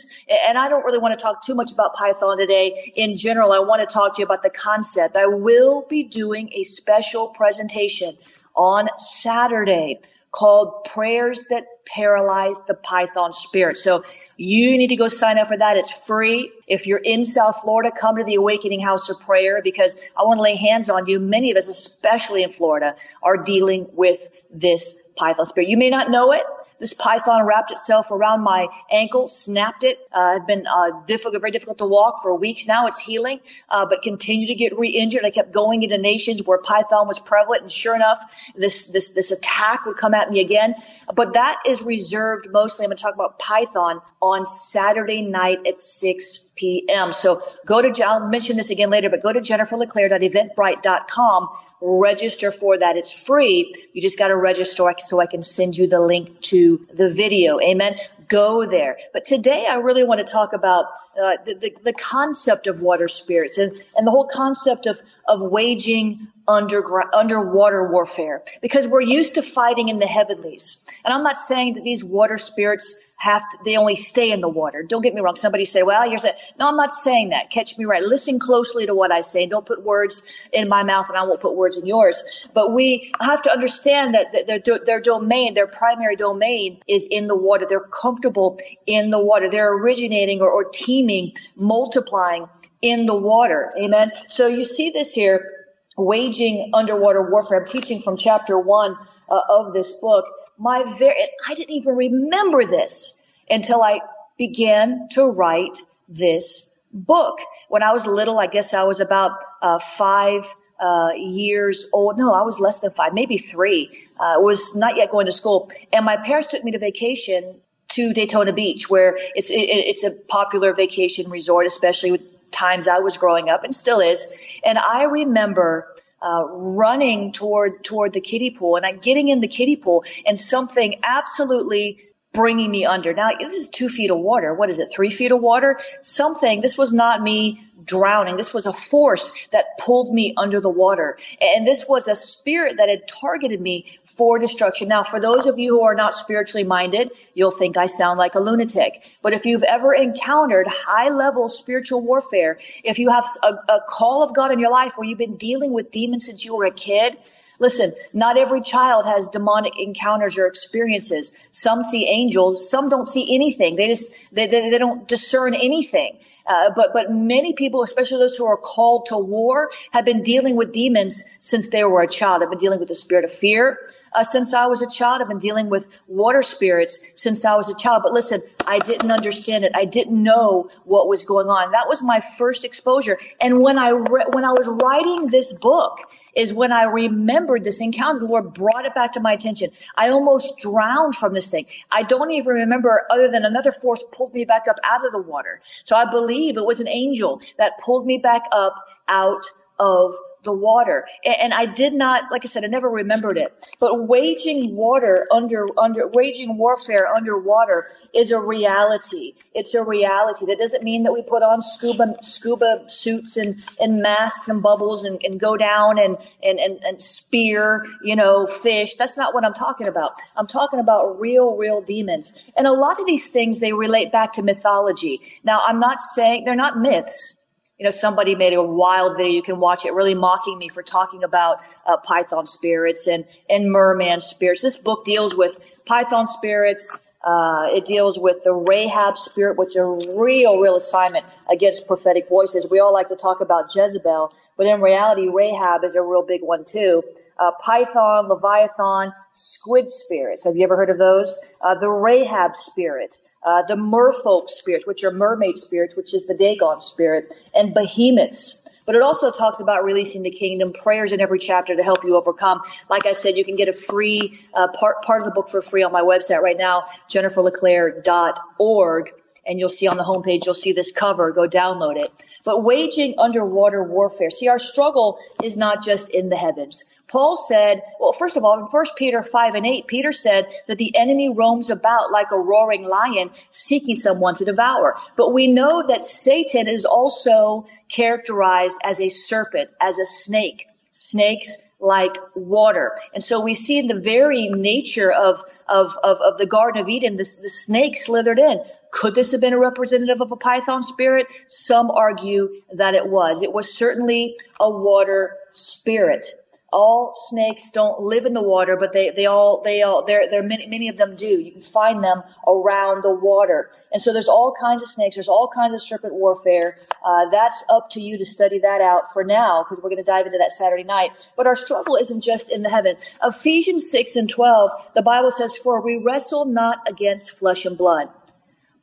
And 0.47 0.57
I 0.57 0.69
don't 0.69 0.85
really 0.85 0.99
want 0.99 1.17
to 1.17 1.21
talk 1.21 1.43
too 1.43 1.55
much 1.55 1.71
about 1.71 1.95
Python 1.95 2.37
today. 2.37 2.93
In 2.95 3.15
general, 3.15 3.51
I 3.51 3.59
want 3.59 3.87
to 3.87 3.91
talk 3.91 4.15
to 4.15 4.19
you 4.21 4.25
about 4.25 4.43
the 4.43 4.49
concept. 4.51 5.15
I 5.15 5.25
will 5.25 5.85
be 5.89 6.03
doing 6.03 6.51
a 6.53 6.63
special 6.63 7.29
presentation 7.29 8.17
on 8.55 8.89
Saturday 8.97 9.99
called 10.31 10.83
Prayers 10.85 11.45
That 11.49 11.65
paralyzed 11.85 12.61
the 12.67 12.73
python 12.73 13.31
spirit. 13.31 13.77
So 13.77 14.03
you 14.37 14.77
need 14.77 14.87
to 14.87 14.95
go 14.95 15.07
sign 15.07 15.37
up 15.37 15.47
for 15.47 15.57
that. 15.57 15.77
It's 15.77 15.91
free. 15.91 16.51
If 16.67 16.87
you're 16.87 17.01
in 17.03 17.25
South 17.25 17.61
Florida, 17.61 17.91
come 17.91 18.17
to 18.17 18.23
the 18.23 18.35
Awakening 18.35 18.81
House 18.81 19.07
of 19.09 19.19
Prayer 19.19 19.61
because 19.63 19.99
I 20.17 20.23
want 20.23 20.39
to 20.39 20.41
lay 20.41 20.55
hands 20.55 20.89
on 20.89 21.07
you. 21.07 21.19
Many 21.19 21.51
of 21.51 21.57
us, 21.57 21.67
especially 21.67 22.43
in 22.43 22.49
Florida, 22.49 22.95
are 23.23 23.37
dealing 23.37 23.87
with 23.93 24.29
this 24.51 25.07
python 25.15 25.45
spirit. 25.45 25.69
You 25.69 25.77
may 25.77 25.89
not 25.89 26.09
know 26.09 26.31
it. 26.31 26.43
This 26.79 26.93
python 26.93 27.45
wrapped 27.45 27.71
itself 27.71 28.11
around 28.11 28.41
my 28.41 28.67
ankle, 28.91 29.27
snapped 29.27 29.83
it. 29.83 29.99
Uh, 30.11 30.35
it's 30.37 30.45
been 30.45 30.65
uh, 30.67 30.91
difficult, 31.07 31.41
very 31.41 31.51
difficult 31.51 31.77
to 31.77 31.85
walk 31.85 32.21
for 32.21 32.35
weeks 32.35 32.67
now. 32.67 32.85
It's 32.87 32.99
healing, 32.99 33.39
uh, 33.69 33.85
but 33.85 34.01
continue 34.01 34.45
to 34.47 34.55
get 34.55 34.77
re-injured. 34.77 35.23
I 35.23 35.29
kept 35.29 35.53
going 35.53 35.83
into 35.83 35.97
nations 35.97 36.43
where 36.43 36.57
python 36.57 37.07
was 37.07 37.19
prevalent, 37.19 37.61
and 37.61 37.71
sure 37.71 37.95
enough, 37.95 38.19
this 38.55 38.87
this 38.87 39.11
this 39.11 39.31
attack 39.31 39.85
would 39.85 39.95
come 39.97 40.13
at 40.13 40.29
me 40.29 40.41
again. 40.41 40.75
But 41.13 41.31
that 41.33 41.61
is 41.65 41.81
reserved 41.81 42.47
mostly. 42.51 42.85
I'm 42.85 42.89
going 42.89 42.97
to 42.97 43.03
talk 43.03 43.13
about 43.13 43.39
python 43.39 44.01
on 44.21 44.45
Saturday 44.45 45.21
night 45.21 45.65
at 45.65 45.79
6 45.79 46.51
p.m. 46.55 47.13
So 47.13 47.41
go 47.65 47.81
to 47.81 48.03
I'll 48.03 48.27
mention 48.27 48.57
this 48.57 48.69
again 48.69 48.89
later, 48.89 49.09
but 49.09 49.23
go 49.23 49.31
to 49.31 49.39
jenniferleclaire.eventbrite.com 49.39 51.47
register 51.81 52.51
for 52.51 52.77
that. 52.77 52.97
It's 52.97 53.11
free. 53.11 53.73
You 53.93 54.01
just 54.01 54.17
got 54.17 54.29
to 54.29 54.35
register 54.35 54.93
so 54.99 55.19
I 55.19 55.25
can 55.25 55.43
send 55.43 55.77
you 55.77 55.87
the 55.87 55.99
link 55.99 56.41
to 56.41 56.85
the 56.93 57.09
video. 57.09 57.59
Amen. 57.61 57.97
Go 58.27 58.65
there. 58.65 58.97
But 59.13 59.25
today 59.25 59.67
I 59.69 59.75
really 59.75 60.03
want 60.03 60.25
to 60.25 60.31
talk 60.31 60.53
about 60.53 60.85
uh, 61.21 61.37
the, 61.45 61.53
the, 61.53 61.75
the 61.83 61.93
concept 61.93 62.67
of 62.67 62.81
water 62.81 63.07
spirits 63.07 63.57
and, 63.57 63.71
and 63.95 64.07
the 64.07 64.11
whole 64.11 64.27
concept 64.27 64.85
of, 64.85 64.99
of 65.27 65.41
waging 65.41 66.27
underground, 66.47 67.09
underwater 67.13 67.89
warfare 67.89 68.43
because 68.61 68.87
we're 68.87 69.01
used 69.01 69.33
to 69.35 69.41
fighting 69.41 69.89
in 69.89 69.99
the 69.99 70.07
heavenlies. 70.07 70.84
And 71.05 71.13
I'm 71.13 71.23
not 71.23 71.37
saying 71.37 71.75
that 71.75 71.83
these 71.83 72.03
water 72.03 72.37
spirits 72.37 73.11
have 73.17 73.47
to, 73.49 73.57
they 73.63 73.77
only 73.77 73.95
stay 73.95 74.31
in 74.31 74.41
the 74.41 74.49
water. 74.49 74.83
Don't 74.83 75.03
get 75.03 75.13
me 75.13 75.21
wrong. 75.21 75.35
Somebody 75.35 75.63
say, 75.63 75.83
well, 75.83 76.07
you're 76.07 76.17
saying, 76.17 76.35
no, 76.59 76.67
I'm 76.67 76.75
not 76.75 76.93
saying 76.93 77.29
that. 77.29 77.51
Catch 77.51 77.77
me 77.77 77.85
right. 77.85 78.01
Listen 78.03 78.39
closely 78.39 78.85
to 78.87 78.95
what 78.95 79.11
I 79.11 79.21
say. 79.21 79.45
Don't 79.45 79.65
put 79.65 79.83
words 79.83 80.23
in 80.51 80.67
my 80.67 80.83
mouth 80.83 81.07
and 81.07 81.17
I 81.17 81.23
won't 81.23 81.41
put 81.41 81.55
words 81.55 81.77
in 81.77 81.85
yours. 81.85 82.23
But 82.53 82.73
we 82.73 83.13
have 83.21 83.41
to 83.43 83.51
understand 83.51 84.15
that 84.15 84.47
their, 84.47 84.79
their 84.85 84.99
domain, 84.99 85.53
their 85.53 85.67
primary 85.67 86.15
domain 86.15 86.81
is 86.87 87.07
in 87.11 87.27
the 87.27 87.37
water. 87.37 87.65
They're 87.69 87.79
comfortable 87.81 88.59
in 88.87 89.11
the 89.11 89.19
water. 89.19 89.49
They're 89.49 89.73
originating 89.73 90.41
or, 90.41 90.49
or 90.49 90.65
teeming, 90.73 91.33
multiplying 91.55 92.49
in 92.81 93.05
the 93.05 93.15
water. 93.15 93.73
Amen. 93.81 94.11
So 94.27 94.47
you 94.47 94.65
see 94.65 94.89
this 94.89 95.13
here 95.13 95.51
waging 95.97 96.71
underwater 96.73 97.29
warfare. 97.29 97.59
I'm 97.59 97.67
teaching 97.67 98.01
from 98.01 98.17
chapter 98.17 98.59
one 98.59 98.97
uh, 99.29 99.39
of 99.49 99.73
this 99.73 99.93
book. 99.93 100.25
My 100.57 100.95
very, 100.97 101.27
I 101.47 101.53
didn't 101.53 101.73
even 101.73 101.95
remember 101.95 102.65
this 102.65 103.23
until 103.49 103.81
I 103.81 104.01
began 104.37 105.07
to 105.11 105.25
write 105.25 105.79
this 106.07 106.79
book. 106.93 107.39
When 107.69 107.83
I 107.83 107.93
was 107.93 108.05
little, 108.05 108.39
I 108.39 108.47
guess 108.47 108.73
I 108.73 108.83
was 108.83 108.99
about 108.99 109.31
uh, 109.61 109.79
five 109.79 110.53
uh, 110.79 111.11
years 111.15 111.89
old. 111.93 112.17
No, 112.17 112.33
I 112.33 112.41
was 112.41 112.59
less 112.59 112.79
than 112.79 112.91
five, 112.91 113.13
maybe 113.13 113.37
three. 113.37 113.89
Uh, 114.19 114.35
was 114.37 114.75
not 114.75 114.95
yet 114.95 115.11
going 115.11 115.25
to 115.25 115.31
school, 115.31 115.71
and 115.91 116.05
my 116.05 116.17
parents 116.17 116.49
took 116.49 116.63
me 116.63 116.71
to 116.71 116.79
vacation 116.79 117.55
to 117.89 118.13
Daytona 118.13 118.53
Beach, 118.53 118.89
where 118.89 119.17
it's 119.35 119.49
it, 119.49 119.55
it's 119.55 120.03
a 120.03 120.11
popular 120.11 120.73
vacation 120.73 121.29
resort, 121.29 121.65
especially 121.65 122.11
with 122.11 122.21
times 122.51 122.87
I 122.87 122.99
was 122.99 123.17
growing 123.17 123.49
up 123.49 123.63
and 123.63 123.75
still 123.75 123.99
is. 123.99 124.33
And 124.63 124.77
I 124.77 125.03
remember 125.03 125.87
uh, 126.25 126.43
running 126.49 127.31
toward 127.31 127.83
toward 127.83 128.13
the 128.13 128.19
kiddie 128.19 128.49
pool 128.49 128.75
and 128.75 128.85
I'm 128.85 128.97
getting 128.97 129.29
in 129.29 129.41
the 129.41 129.47
kiddie 129.47 129.75
pool 129.75 130.03
and 130.25 130.39
something 130.39 130.99
absolutely 131.03 132.01
bringing 132.33 132.71
me 132.71 132.83
under. 132.83 133.13
Now 133.13 133.29
this 133.39 133.55
is 133.55 133.69
two 133.69 133.87
feet 133.87 134.11
of 134.11 134.17
water. 134.17 134.53
What 134.53 134.69
is 134.69 134.79
it? 134.79 134.91
Three 134.91 135.11
feet 135.11 135.31
of 135.31 135.39
water? 135.39 135.79
Something. 136.01 136.61
This 136.61 136.77
was 136.77 136.91
not 136.91 137.21
me 137.21 137.63
drowning. 137.85 138.37
This 138.37 138.53
was 138.53 138.65
a 138.65 138.73
force 138.73 139.47
that 139.51 139.77
pulled 139.79 140.13
me 140.13 140.33
under 140.35 140.59
the 140.59 140.69
water. 140.69 141.17
And 141.39 141.67
this 141.67 141.85
was 141.87 142.07
a 142.07 142.15
spirit 142.15 142.77
that 142.77 142.89
had 142.89 143.07
targeted 143.07 143.61
me 143.61 143.99
for 144.15 144.39
destruction. 144.39 144.87
Now, 144.87 145.03
for 145.03 145.19
those 145.19 145.45
of 145.45 145.59
you 145.59 145.77
who 145.77 145.81
are 145.83 145.93
not 145.93 146.13
spiritually 146.13 146.63
minded, 146.63 147.11
you'll 147.33 147.51
think 147.51 147.75
I 147.75 147.85
sound 147.85 148.17
like 148.17 148.33
a 148.33 148.39
lunatic. 148.39 149.03
But 149.21 149.33
if 149.33 149.45
you've 149.45 149.63
ever 149.63 149.93
encountered 149.93 150.67
high 150.67 151.09
level 151.09 151.49
spiritual 151.49 152.01
warfare, 152.01 152.57
if 152.83 152.97
you 152.97 153.09
have 153.09 153.25
a, 153.43 153.53
a 153.69 153.81
call 153.89 154.23
of 154.23 154.33
God 154.33 154.51
in 154.51 154.59
your 154.59 154.71
life 154.71 154.93
where 154.95 155.07
you've 155.07 155.17
been 155.17 155.35
dealing 155.35 155.73
with 155.73 155.91
demons 155.91 156.25
since 156.25 156.45
you 156.45 156.55
were 156.55 156.65
a 156.65 156.71
kid, 156.71 157.17
Listen, 157.59 157.93
not 158.13 158.37
every 158.37 158.61
child 158.61 159.05
has 159.05 159.27
demonic 159.27 159.73
encounters 159.79 160.37
or 160.37 160.47
experiences. 160.47 161.33
Some 161.51 161.83
see 161.83 162.07
angels, 162.09 162.69
some 162.69 162.89
don't 162.89 163.07
see 163.07 163.33
anything. 163.33 163.75
They 163.75 163.87
just, 163.87 164.13
they, 164.31 164.47
they, 164.47 164.69
they 164.69 164.77
don't 164.77 165.07
discern 165.07 165.53
anything. 165.53 166.17
Uh, 166.47 166.69
but, 166.75 166.91
but 166.93 167.11
many 167.11 167.53
people, 167.53 167.81
especially 167.81 168.17
those 168.19 168.35
who 168.35 168.45
are 168.45 168.57
called 168.57 169.05
to 169.07 169.17
war, 169.17 169.71
have 169.91 170.05
been 170.05 170.21
dealing 170.21 170.55
with 170.55 170.71
demons 170.71 171.23
since 171.39 171.69
they 171.69 171.83
were 171.83 172.01
a 172.01 172.07
child. 172.07 172.41
They've 172.41 172.49
been 172.49 172.59
dealing 172.59 172.79
with 172.79 172.89
the 172.89 172.95
spirit 172.95 173.25
of 173.25 173.33
fear. 173.33 173.79
Uh, 174.15 174.23
since 174.23 174.53
I 174.53 174.65
was 174.65 174.81
a 174.81 174.89
child. 174.89 175.21
I've 175.21 175.27
been 175.27 175.39
dealing 175.39 175.69
with 175.69 175.87
water 176.07 176.41
spirits 176.41 176.99
since 177.15 177.43
I 177.43 177.55
was 177.55 177.69
a 177.69 177.75
child. 177.75 178.01
But 178.01 178.13
listen, 178.13 178.41
I 178.65 178.79
didn't 178.79 179.11
understand 179.11 179.65
it. 179.65 179.73
I 179.75 179.83
didn't 179.83 180.23
know 180.23 180.69
what 180.85 181.09
was 181.09 181.25
going 181.25 181.47
on. 181.47 181.71
That 181.71 181.89
was 181.89 182.01
my 182.01 182.21
first 182.21 182.63
exposure. 182.63 183.19
And 183.41 183.59
when 183.59 183.77
I 183.77 183.89
re- 183.89 184.25
when 184.31 184.45
I 184.45 184.53
was 184.53 184.69
writing 184.81 185.27
this 185.27 185.51
book, 185.51 185.99
is 186.35 186.53
when 186.53 186.71
I 186.71 186.83
remembered 186.83 187.63
this 187.63 187.81
encounter. 187.81 188.19
The 188.19 188.25
Lord 188.25 188.53
brought 188.53 188.85
it 188.85 188.93
back 188.93 189.13
to 189.13 189.19
my 189.19 189.33
attention. 189.33 189.69
I 189.95 190.09
almost 190.09 190.57
drowned 190.59 191.15
from 191.15 191.33
this 191.33 191.49
thing. 191.49 191.65
I 191.91 192.03
don't 192.03 192.31
even 192.31 192.53
remember 192.53 193.05
other 193.09 193.29
than 193.29 193.45
another 193.45 193.71
force 193.71 194.03
pulled 194.11 194.33
me 194.33 194.45
back 194.45 194.67
up 194.69 194.77
out 194.83 195.05
of 195.05 195.11
the 195.11 195.21
water. 195.21 195.61
So 195.83 195.95
I 195.95 196.09
believe 196.09 196.57
it 196.57 196.65
was 196.65 196.79
an 196.79 196.87
angel 196.87 197.41
that 197.57 197.77
pulled 197.79 198.05
me 198.05 198.17
back 198.17 198.43
up 198.51 198.75
out 199.07 199.45
of 199.79 200.13
the 200.45 200.53
water. 200.53 201.07
And, 201.25 201.53
I 201.53 201.65
did 201.65 201.93
not, 201.93 202.31
like 202.31 202.45
I 202.45 202.47
said, 202.47 202.63
I 202.63 202.67
never 202.67 202.89
remembered 202.89 203.37
it. 203.37 203.53
But 203.79 204.07
waging 204.07 204.75
water 204.75 205.27
under, 205.31 205.67
under, 205.77 206.07
waging 206.07 206.57
warfare 206.57 207.07
underwater 207.07 207.89
is 208.13 208.31
a 208.31 208.39
reality. 208.39 209.33
It's 209.53 209.73
a 209.73 209.83
reality. 209.83 210.45
That 210.45 210.59
doesn't 210.59 210.83
mean 210.83 211.03
that 211.03 211.13
we 211.13 211.21
put 211.21 211.43
on 211.43 211.61
scuba, 211.61 212.15
scuba 212.21 212.83
suits 212.87 213.37
and, 213.37 213.61
and 213.79 214.01
masks 214.01 214.47
and 214.47 214.61
bubbles 214.61 215.03
and, 215.03 215.19
and 215.23 215.39
go 215.39 215.57
down 215.57 215.97
and, 215.97 216.17
and, 216.43 216.59
and, 216.59 216.81
and 216.83 217.01
spear, 217.01 217.85
you 218.03 218.15
know, 218.15 218.47
fish. 218.47 218.95
That's 218.95 219.17
not 219.17 219.33
what 219.33 219.43
I'm 219.43 219.53
talking 219.53 219.87
about. 219.87 220.13
I'm 220.35 220.47
talking 220.47 220.79
about 220.79 221.19
real, 221.19 221.55
real 221.55 221.81
demons. 221.81 222.51
And 222.55 222.67
a 222.67 222.71
lot 222.71 222.99
of 222.99 223.07
these 223.07 223.29
things, 223.29 223.59
they 223.59 223.73
relate 223.73 224.11
back 224.11 224.33
to 224.33 224.43
mythology. 224.43 225.21
Now, 225.43 225.61
I'm 225.65 225.79
not 225.79 226.01
saying 226.01 226.45
they're 226.45 226.55
not 226.55 226.79
myths 226.79 227.39
you 227.77 227.83
know, 227.83 227.91
somebody 227.91 228.35
made 228.35 228.53
a 228.53 228.63
wild 228.63 229.17
video. 229.17 229.33
You 229.33 229.41
can 229.41 229.59
watch 229.59 229.85
it, 229.85 229.93
really 229.93 230.15
mocking 230.15 230.57
me 230.57 230.69
for 230.69 230.81
talking 230.81 231.23
about 231.23 231.57
uh, 231.85 231.97
Python 231.97 232.45
spirits 232.45 233.07
and 233.07 233.25
and 233.49 233.71
merman 233.71 234.21
spirits. 234.21 234.61
This 234.61 234.77
book 234.77 235.03
deals 235.03 235.35
with 235.35 235.59
Python 235.85 236.25
spirits. 236.25 237.13
Uh, 237.23 237.67
it 237.71 237.85
deals 237.85 238.19
with 238.19 238.37
the 238.43 238.53
Rahab 238.53 239.17
spirit, 239.17 239.57
which 239.57 239.69
is 239.69 239.77
a 239.77 239.85
real, 239.85 240.59
real 240.59 240.75
assignment 240.75 241.25
against 241.49 241.87
prophetic 241.87 242.29
voices. 242.29 242.67
We 242.69 242.79
all 242.79 242.93
like 242.93 243.09
to 243.09 243.15
talk 243.15 243.41
about 243.41 243.75
Jezebel, 243.75 244.31
but 244.57 244.67
in 244.67 244.79
reality, 244.79 245.27
Rahab 245.27 245.83
is 245.83 245.95
a 245.95 246.01
real 246.03 246.23
big 246.25 246.41
one 246.43 246.63
too. 246.63 247.03
Uh, 247.39 247.51
Python, 247.61 248.29
Leviathan, 248.29 249.11
squid 249.33 249.89
spirits. 249.89 250.45
Have 250.45 250.55
you 250.55 250.63
ever 250.63 250.77
heard 250.77 250.89
of 250.89 250.97
those? 250.99 251.37
Uh, 251.61 251.77
the 251.77 251.89
Rahab 251.89 252.55
spirit 252.55 253.17
uh, 253.45 253.61
the 253.67 253.75
merfolk 253.75 254.49
spirits, 254.49 254.87
which 254.87 255.03
are 255.03 255.11
mermaid 255.11 255.57
spirits, 255.57 255.95
which 255.95 256.13
is 256.13 256.27
the 256.27 256.33
Dagon 256.33 256.81
spirit, 256.81 257.31
and 257.53 257.73
behemoths. 257.73 258.67
But 258.85 258.95
it 258.95 259.01
also 259.01 259.31
talks 259.31 259.59
about 259.59 259.83
releasing 259.83 260.21
the 260.21 260.29
kingdom, 260.29 260.73
prayers 260.73 261.11
in 261.11 261.19
every 261.19 261.39
chapter 261.39 261.75
to 261.75 261.83
help 261.83 262.03
you 262.03 262.15
overcome. 262.15 262.61
Like 262.89 263.05
I 263.05 263.13
said, 263.13 263.35
you 263.35 263.43
can 263.43 263.55
get 263.55 263.67
a 263.67 263.73
free 263.73 264.39
uh, 264.53 264.67
part 264.69 265.03
part 265.03 265.21
of 265.21 265.25
the 265.25 265.31
book 265.31 265.49
for 265.49 265.61
free 265.61 265.81
on 265.81 265.91
my 265.91 266.01
website 266.01 266.41
right 266.41 266.57
now, 266.57 266.85
jenniferleclaire.org 267.09 269.11
and 269.45 269.59
you'll 269.59 269.69
see 269.69 269.87
on 269.87 269.97
the 269.97 270.03
homepage, 270.03 270.45
you'll 270.45 270.53
see 270.53 270.71
this 270.71 270.91
cover. 270.91 271.31
Go 271.31 271.47
download 271.47 271.97
it. 271.97 272.11
But 272.43 272.63
waging 272.63 273.15
underwater 273.17 273.83
warfare. 273.83 274.29
See, 274.29 274.47
our 274.47 274.59
struggle 274.59 275.17
is 275.43 275.57
not 275.57 275.83
just 275.83 276.09
in 276.09 276.29
the 276.29 276.37
heavens. 276.37 276.99
Paul 277.07 277.37
said, 277.37 277.81
well, 277.99 278.13
first 278.13 278.37
of 278.37 278.43
all, 278.43 278.57
in 278.59 278.65
1 278.65 278.85
Peter 278.97 279.23
5 279.23 279.55
and 279.55 279.65
8, 279.65 279.87
Peter 279.87 280.11
said 280.11 280.47
that 280.67 280.77
the 280.77 280.95
enemy 280.95 281.29
roams 281.29 281.69
about 281.69 282.11
like 282.11 282.31
a 282.31 282.39
roaring 282.39 282.83
lion 282.83 283.29
seeking 283.49 283.95
someone 283.95 284.35
to 284.35 284.45
devour. 284.45 284.95
But 285.15 285.33
we 285.33 285.47
know 285.47 285.85
that 285.87 286.05
Satan 286.05 286.67
is 286.67 286.85
also 286.85 287.65
characterized 287.89 288.77
as 288.83 288.99
a 288.99 289.09
serpent, 289.09 289.69
as 289.81 289.97
a 289.97 290.05
snake. 290.05 290.67
Snakes 290.91 291.64
like 291.79 292.17
water. 292.35 292.97
And 293.13 293.23
so 293.23 293.41
we 293.41 293.53
see 293.53 293.77
in 293.77 293.87
the 293.87 293.99
very 293.99 294.47
nature 294.49 295.11
of, 295.11 295.43
of, 295.67 295.97
of, 296.03 296.17
of 296.21 296.37
the 296.37 296.45
Garden 296.45 296.81
of 296.81 296.89
Eden, 296.89 297.17
this, 297.17 297.41
the 297.41 297.49
snake 297.49 297.97
slithered 297.97 298.39
in. 298.39 298.63
Could 298.91 299.15
this 299.15 299.31
have 299.31 299.41
been 299.41 299.53
a 299.53 299.59
representative 299.59 300.21
of 300.21 300.31
a 300.31 300.37
python 300.37 300.83
spirit? 300.83 301.27
Some 301.47 301.91
argue 301.91 302.49
that 302.73 302.95
it 302.95 303.07
was. 303.07 303.43
It 303.43 303.53
was 303.53 303.71
certainly 303.71 304.37
a 304.59 304.69
water 304.69 305.35
spirit. 305.51 306.27
All 306.75 307.13
snakes 307.29 307.69
don't 307.69 308.01
live 308.01 308.25
in 308.25 308.33
the 308.33 308.41
water, 308.41 308.75
but 308.75 308.91
they, 308.91 309.09
they 309.09 309.25
all, 309.25 309.61
they 309.63 309.81
all, 309.81 310.05
there, 310.05 310.29
there, 310.29 310.43
many, 310.43 310.67
many 310.67 310.89
of 310.89 310.97
them 310.97 311.15
do. 311.15 311.39
You 311.39 311.53
can 311.53 311.61
find 311.61 312.03
them 312.03 312.21
around 312.45 313.01
the 313.01 313.13
water. 313.13 313.71
And 313.93 314.01
so 314.01 314.11
there's 314.11 314.27
all 314.27 314.53
kinds 314.59 314.83
of 314.83 314.89
snakes. 314.89 315.15
There's 315.15 315.29
all 315.29 315.49
kinds 315.55 315.73
of 315.73 315.81
serpent 315.81 316.15
warfare. 316.15 316.77
Uh, 317.05 317.29
that's 317.31 317.63
up 317.69 317.89
to 317.91 318.01
you 318.01 318.17
to 318.17 318.25
study 318.25 318.59
that 318.59 318.81
out 318.81 319.03
for 319.13 319.23
now, 319.23 319.63
because 319.63 319.81
we're 319.81 319.89
going 319.89 320.03
to 320.03 320.11
dive 320.11 320.25
into 320.25 320.37
that 320.37 320.51
Saturday 320.51 320.83
night. 320.83 321.11
But 321.37 321.47
our 321.47 321.55
struggle 321.55 321.95
isn't 321.95 322.19
just 322.19 322.51
in 322.51 322.61
the 322.61 322.69
heaven. 322.69 322.97
Ephesians 323.23 323.89
6 323.89 324.17
and 324.17 324.29
12, 324.29 324.71
the 324.95 325.01
Bible 325.01 325.31
says, 325.31 325.55
for 325.55 325.81
we 325.81 325.95
wrestle 325.95 326.43
not 326.43 326.79
against 326.89 327.31
flesh 327.31 327.65
and 327.65 327.77
blood 327.77 328.09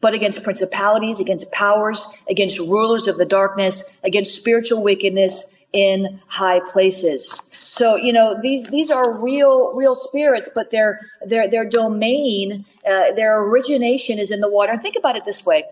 but 0.00 0.14
against 0.14 0.42
principalities, 0.42 1.20
against 1.20 1.52
powers, 1.52 2.08
against 2.28 2.58
rulers 2.58 3.06
of 3.06 3.18
the 3.18 3.24
darkness, 3.24 4.00
against 4.02 4.34
spiritual 4.34 4.82
wickedness 4.82 5.54
in 5.72 6.20
high 6.26 6.60
places. 6.70 7.48
So 7.68 7.96
you 7.96 8.12
know 8.12 8.38
these 8.40 8.68
these 8.68 8.90
are 8.90 9.12
real 9.12 9.72
real 9.74 9.94
spirits, 9.94 10.50
but 10.54 10.70
their 10.70 11.00
their 11.24 11.48
their 11.48 11.64
domain, 11.64 12.64
uh, 12.86 13.12
their 13.12 13.40
origination 13.42 14.18
is 14.18 14.30
in 14.30 14.40
the 14.40 14.50
water. 14.50 14.72
And 14.72 14.82
think 14.82 14.96
about 14.96 15.16
it 15.16 15.24
this 15.24 15.46
way: 15.46 15.64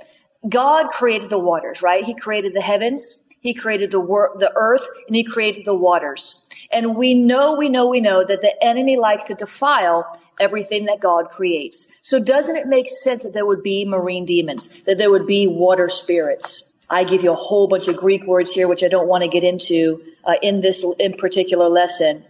God 0.48 0.88
created 0.88 1.30
the 1.30 1.38
waters, 1.38 1.82
right? 1.82 2.04
He 2.04 2.14
created 2.14 2.54
the 2.54 2.62
heavens, 2.62 3.26
He 3.40 3.52
created 3.52 3.90
the 3.90 4.00
wor- 4.00 4.34
the 4.38 4.52
earth, 4.56 4.86
and 5.06 5.14
He 5.14 5.24
created 5.24 5.64
the 5.64 5.74
waters. 5.74 6.46
And 6.72 6.96
we 6.96 7.14
know, 7.14 7.56
we 7.56 7.68
know, 7.68 7.86
we 7.86 8.00
know 8.00 8.24
that 8.24 8.42
the 8.42 8.64
enemy 8.64 8.96
likes 8.96 9.24
to 9.24 9.34
defile 9.34 10.18
everything 10.38 10.86
that 10.86 11.00
God 11.00 11.28
creates. 11.28 11.98
So 12.02 12.18
doesn't 12.18 12.56
it 12.56 12.66
make 12.66 12.88
sense 12.88 13.22
that 13.24 13.34
there 13.34 13.46
would 13.46 13.62
be 13.62 13.84
marine 13.84 14.24
demons, 14.24 14.80
that 14.84 14.96
there 14.96 15.10
would 15.10 15.26
be 15.26 15.46
water 15.46 15.88
spirits? 15.88 16.69
I 16.90 17.04
give 17.04 17.22
you 17.22 17.32
a 17.32 17.36
whole 17.36 17.68
bunch 17.68 17.88
of 17.88 17.96
Greek 17.96 18.24
words 18.24 18.52
here, 18.52 18.68
which 18.68 18.82
I 18.82 18.88
don't 18.88 19.08
want 19.08 19.22
to 19.22 19.28
get 19.28 19.44
into 19.44 20.02
uh, 20.24 20.34
in 20.42 20.60
this 20.60 20.84
in 20.98 21.14
particular 21.14 21.68
lesson. 21.68 22.24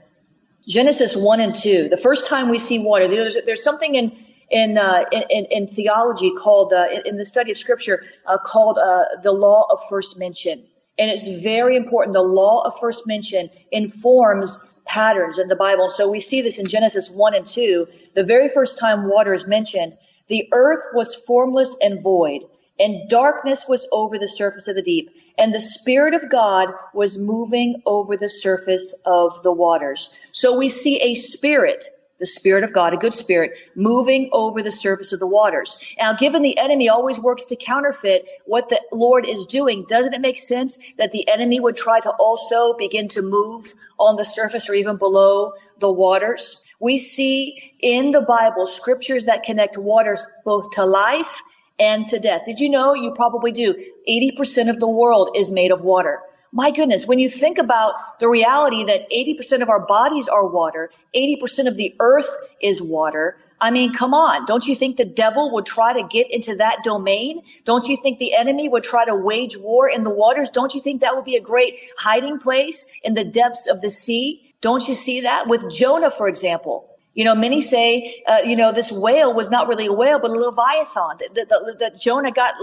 Genesis 0.69 1.17
one 1.17 1.41
and 1.41 1.55
two. 1.55 1.89
The 1.89 1.97
first 1.97 2.29
time 2.29 2.51
we 2.51 2.59
see 2.59 2.79
water, 2.79 3.09
there's, 3.09 3.37
there's 3.47 3.65
something 3.65 3.95
in 3.95 4.17
in, 4.51 4.79
uh, 4.79 5.05
in, 5.13 5.45
in 5.47 5.69
theology 5.69 6.33
called 6.35 6.73
uh, 6.73 6.89
in, 6.93 7.03
in, 7.07 7.17
the 7.19 7.25
study 7.25 7.53
of 7.53 7.57
Scripture 7.57 8.03
uh, 8.27 8.37
called 8.37 8.79
uh, 8.79 9.05
the 9.23 9.31
law 9.31 9.65
of 9.71 9.79
first 9.89 10.19
mention, 10.19 10.65
and 10.99 11.09
it's 11.09 11.29
very 11.41 11.77
important. 11.77 12.15
The 12.15 12.23
law 12.23 12.63
of 12.67 12.79
first 12.81 13.07
mention 13.07 13.49
informs 13.71 14.73
patterns 14.87 15.39
in 15.39 15.47
the 15.47 15.57
Bible. 15.57 15.89
So 15.89 16.11
we 16.11 16.19
see 16.19 16.43
this 16.43 16.59
in 16.59 16.67
Genesis 16.67 17.11
1 17.11 17.33
and 17.33 17.47
2. 17.47 17.87
The 18.15 18.25
very 18.25 18.49
first 18.49 18.77
time 18.77 19.09
water 19.09 19.33
is 19.33 19.47
mentioned, 19.47 19.97
the 20.27 20.49
earth 20.53 20.83
was 20.95 21.15
formless 21.15 21.77
and 21.81 22.03
void, 22.03 22.43
and 22.81 23.09
darkness 23.09 23.67
was 23.69 23.89
over 23.93 24.19
the 24.19 24.29
surface 24.29 24.67
of 24.67 24.75
the 24.75 24.83
deep, 24.83 25.11
and 25.39 25.55
the 25.55 25.61
Spirit 25.61 26.15
of 26.15 26.31
God 26.31 26.71
was 26.95 27.19
moving 27.19 27.83
over 27.87 28.17
the 28.17 28.29
surface 28.29 29.01
of 29.07 29.43
the 29.43 29.53
waters. 29.53 30.13
So 30.33 30.59
we 30.59 30.69
see 30.69 31.01
a 31.01 31.15
spirit 31.15 31.91
the 32.21 32.27
Spirit 32.27 32.63
of 32.63 32.73
God, 32.73 32.93
a 32.93 32.99
good 32.99 33.15
spirit, 33.15 33.53
moving 33.75 34.29
over 34.33 34.63
the 34.63 34.71
surface 34.71 35.13
of 35.13 35.21
the 35.21 35.27
waters. 35.27 35.77
Now, 35.99 36.13
given 36.13 36.43
the 36.43 36.57
enemy 36.59 36.89
always 36.89 37.19
works 37.19 37.47
to 37.47 37.57
counterfeit 37.57 38.29
what 38.45 38.69
the 38.69 38.81
Lord 38.93 39.27
is 39.27 39.47
doing, 39.47 39.87
doesn't 39.89 40.13
it 40.13 40.21
make 40.21 40.39
sense 40.39 40.79
that 40.99 41.13
the 41.13 41.27
enemy 41.29 41.59
would 41.61 41.77
try 41.77 41.99
to 42.01 42.11
also 42.11 42.77
begin 42.77 43.09
to 43.09 43.23
move 43.23 43.73
on 43.99 44.17
the 44.17 44.25
surface 44.25 44.69
or 44.69 44.75
even 44.75 44.99
below 44.99 45.55
the 45.79 45.91
waters? 45.91 46.63
We 46.79 46.99
see 46.99 47.75
in 47.81 48.13
the 48.13 48.23
Bible 48.23 48.67
scriptures 48.67 49.25
that 49.25 49.43
connect 49.43 49.79
waters 49.79 50.25
both 50.45 50.71
to 50.73 50.85
life 50.85 51.43
and 51.81 52.07
to 52.09 52.19
death. 52.19 52.43
Did 52.45 52.61
you 52.61 52.69
know? 52.69 52.95
You 52.95 53.13
probably 53.13 53.53
do. 53.53 53.75
80% 54.09 54.69
of 54.69 54.79
the 54.79 54.89
world 54.89 55.31
is 55.35 55.51
made 55.51 55.73
of 55.73 55.81
water. 55.81 56.21
My 56.53 56.73
goodness, 56.73 57.07
when 57.07 57.21
you 57.21 57.29
think 57.29 57.59
about 57.59 58.19
the 58.19 58.29
reality 58.29 58.85
that 58.85 59.09
80% 59.11 59.63
of 59.63 59.69
our 59.69 59.87
bodies 59.87 60.27
are 60.27 60.47
water, 60.47 60.91
80% 61.15 61.69
of 61.69 61.77
the 61.77 61.95
earth 62.01 62.29
is 62.61 62.83
water, 62.83 63.39
I 63.61 63.71
mean, 63.71 63.93
come 63.93 64.15
on. 64.15 64.47
Don't 64.47 64.67
you 64.67 64.75
think 64.75 64.97
the 64.97 65.05
devil 65.05 65.53
would 65.53 65.67
try 65.67 65.93
to 65.93 66.03
get 66.09 66.31
into 66.31 66.57
that 66.57 66.83
domain? 66.83 67.43
Don't 67.67 67.87
you 67.87 67.97
think 67.97 68.19
the 68.19 68.35
enemy 68.35 68.69
would 68.69 68.83
try 68.83 69.05
to 69.05 69.15
wage 69.15 69.59
war 69.59 69.89
in 69.89 70.03
the 70.03 70.11
waters? 70.11 70.51
Don't 70.51 70.75
you 70.75 70.81
think 70.81 71.03
that 71.03 71.15
would 71.15 71.27
be 71.27 71.37
a 71.37 71.41
great 71.41 71.79
hiding 71.99 72.39
place 72.39 72.91
in 73.05 73.15
the 73.15 73.25
depths 73.25 73.67
of 73.67 73.81
the 73.81 73.91
sea? 73.91 74.55
Don't 74.61 74.89
you 74.89 74.95
see 74.95 75.21
that 75.21 75.47
with 75.47 75.71
Jonah, 75.71 76.11
for 76.11 76.27
example? 76.27 76.90
You 77.15 77.25
know, 77.25 77.35
many 77.35 77.61
say, 77.61 78.23
uh, 78.27 78.39
you 78.45 78.55
know, 78.55 78.71
this 78.71 78.93
whale 78.93 79.35
was 79.35 79.51
not 79.51 79.67
really 79.67 79.87
a 79.87 79.93
whale, 79.93 80.21
but 80.21 80.31
a 80.31 80.35
leviathan. 80.35 81.19
That, 81.35 81.99
Jonah 82.01 82.31
got 82.31 82.55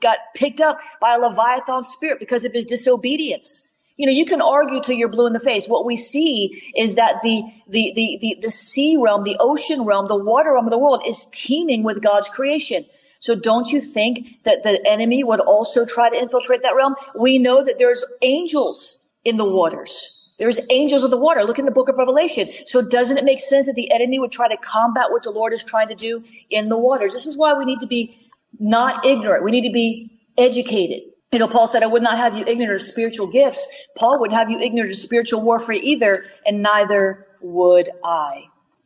got 0.00 0.18
picked 0.34 0.60
up 0.60 0.80
by 1.00 1.16
a 1.16 1.18
leviathan 1.18 1.82
spirit 1.82 2.20
because 2.20 2.44
of 2.44 2.52
his 2.52 2.64
disobedience. 2.64 3.66
You 3.96 4.06
know, 4.06 4.12
you 4.12 4.24
can 4.24 4.40
argue 4.40 4.80
till 4.80 4.94
you're 4.94 5.08
blue 5.08 5.26
in 5.26 5.32
the 5.32 5.40
face. 5.40 5.66
What 5.66 5.84
we 5.84 5.96
see 5.96 6.62
is 6.76 6.94
that 6.94 7.20
the 7.22 7.42
the 7.66 7.92
the 7.96 8.18
the, 8.20 8.38
the 8.42 8.50
sea 8.50 8.96
realm, 8.96 9.24
the 9.24 9.36
ocean 9.40 9.82
realm, 9.84 10.06
the 10.06 10.16
water 10.16 10.52
realm 10.52 10.66
of 10.66 10.70
the 10.70 10.78
world 10.78 11.02
is 11.04 11.26
teeming 11.32 11.82
with 11.82 12.00
God's 12.00 12.28
creation. 12.28 12.84
So 13.18 13.34
don't 13.34 13.72
you 13.72 13.80
think 13.80 14.44
that 14.44 14.62
the 14.62 14.80
enemy 14.86 15.24
would 15.24 15.40
also 15.40 15.84
try 15.84 16.08
to 16.08 16.16
infiltrate 16.16 16.62
that 16.62 16.76
realm? 16.76 16.94
We 17.16 17.38
know 17.40 17.64
that 17.64 17.78
there's 17.78 18.04
angels 18.22 19.08
in 19.24 19.36
the 19.36 19.44
waters. 19.44 20.17
There's 20.38 20.60
angels 20.70 21.02
of 21.02 21.10
the 21.10 21.18
water. 21.18 21.42
Look 21.44 21.58
in 21.58 21.64
the 21.64 21.72
book 21.72 21.88
of 21.88 21.98
Revelation. 21.98 22.48
So 22.66 22.80
doesn't 22.80 23.18
it 23.18 23.24
make 23.24 23.40
sense 23.40 23.66
that 23.66 23.74
the 23.74 23.90
enemy 23.90 24.18
would 24.18 24.32
try 24.32 24.48
to 24.48 24.56
combat 24.56 25.10
what 25.10 25.24
the 25.24 25.30
Lord 25.30 25.52
is 25.52 25.64
trying 25.64 25.88
to 25.88 25.94
do 25.94 26.22
in 26.48 26.68
the 26.68 26.78
waters? 26.78 27.12
This 27.12 27.26
is 27.26 27.36
why 27.36 27.54
we 27.54 27.64
need 27.64 27.80
to 27.80 27.86
be 27.86 28.16
not 28.60 29.04
ignorant. 29.04 29.44
We 29.44 29.50
need 29.50 29.66
to 29.66 29.72
be 29.72 30.10
educated. 30.38 31.02
You 31.32 31.40
know, 31.40 31.48
Paul 31.48 31.66
said, 31.66 31.82
I 31.82 31.86
would 31.86 32.02
not 32.02 32.16
have 32.18 32.36
you 32.36 32.44
ignorant 32.46 32.80
of 32.80 32.82
spiritual 32.82 33.26
gifts. 33.26 33.66
Paul 33.96 34.20
wouldn't 34.20 34.38
have 34.38 34.48
you 34.48 34.58
ignorant 34.58 34.90
of 34.90 34.96
spiritual 34.96 35.42
warfare 35.42 35.76
either, 35.76 36.24
and 36.46 36.62
neither 36.62 37.26
would 37.40 37.90
I. 38.02 38.44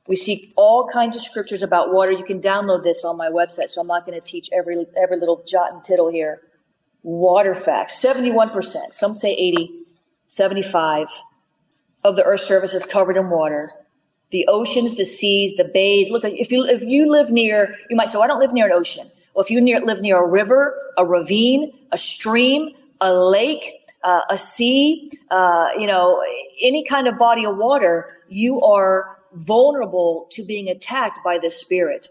We 0.09 0.17
see 0.17 0.53
all 0.57 0.89
kinds 0.89 1.15
of 1.15 1.23
scriptures 1.23 1.63
about 1.63 1.93
water. 1.93 2.11
You 2.11 2.25
can 2.25 2.41
download 2.41 2.83
this 2.83 3.05
on 3.05 3.17
my 3.17 3.29
website, 3.29 3.71
so 3.71 3.81
I'm 3.81 3.87
not 3.87 4.05
going 4.05 4.21
to 4.21 4.27
teach 4.27 4.49
every 4.53 4.85
every 5.01 5.19
little 5.19 5.45
jot 5.47 5.73
and 5.73 5.85
tittle 5.85 6.11
here. 6.11 6.41
Water 7.05 7.55
facts: 7.55 8.03
71%, 8.03 8.93
some 8.93 9.15
say 9.15 9.33
80, 9.33 9.71
75 10.27 11.07
of 12.05 12.17
the 12.17 12.25
Earth's 12.25 12.47
surface 12.47 12.75
is 12.75 12.85
covered 12.85 13.17
in 13.17 13.31
water. 13.31 13.71
The 14.31 14.47
oceans, 14.49 14.97
the 14.97 15.05
seas, 15.05 15.57
the 15.57 15.65
bays. 15.65 16.11
Look, 16.11 16.25
if 16.25 16.51
you 16.51 16.65
if 16.65 16.83
you 16.83 17.07
live 17.07 17.31
near, 17.31 17.77
you 17.91 17.97
might 17.97 18.09
say, 18.09 18.17
well, 18.17 18.25
"I 18.25 18.29
don't 18.29 18.41
live 18.41 18.53
near 18.53 18.67
an 18.67 18.73
ocean." 18.73 19.11
Well, 19.35 19.45
if 19.45 19.51
you 19.51 19.61
near, 19.61 19.81
live 19.81 20.01
near 20.01 20.23
a 20.23 20.27
river, 20.27 20.75
a 20.99 21.07
ravine, 21.07 21.73
a 21.91 21.99
stream, 21.99 22.71
a 23.01 23.13
lake, 23.15 23.91
uh, 24.05 24.23
a 24.29 24.37
sea, 24.37 25.11
uh, 25.31 25.69
you 25.79 25.87
know, 25.87 26.23
any 26.61 26.85
kind 26.85 27.09
of 27.09 27.19
body 27.19 27.47
of 27.47 27.57
water, 27.57 28.19
you 28.29 28.61
are 28.61 29.19
vulnerable 29.35 30.27
to 30.33 30.45
being 30.45 30.69
attacked 30.69 31.19
by 31.25 31.39
the 31.39 31.51
spirit. 31.51 32.09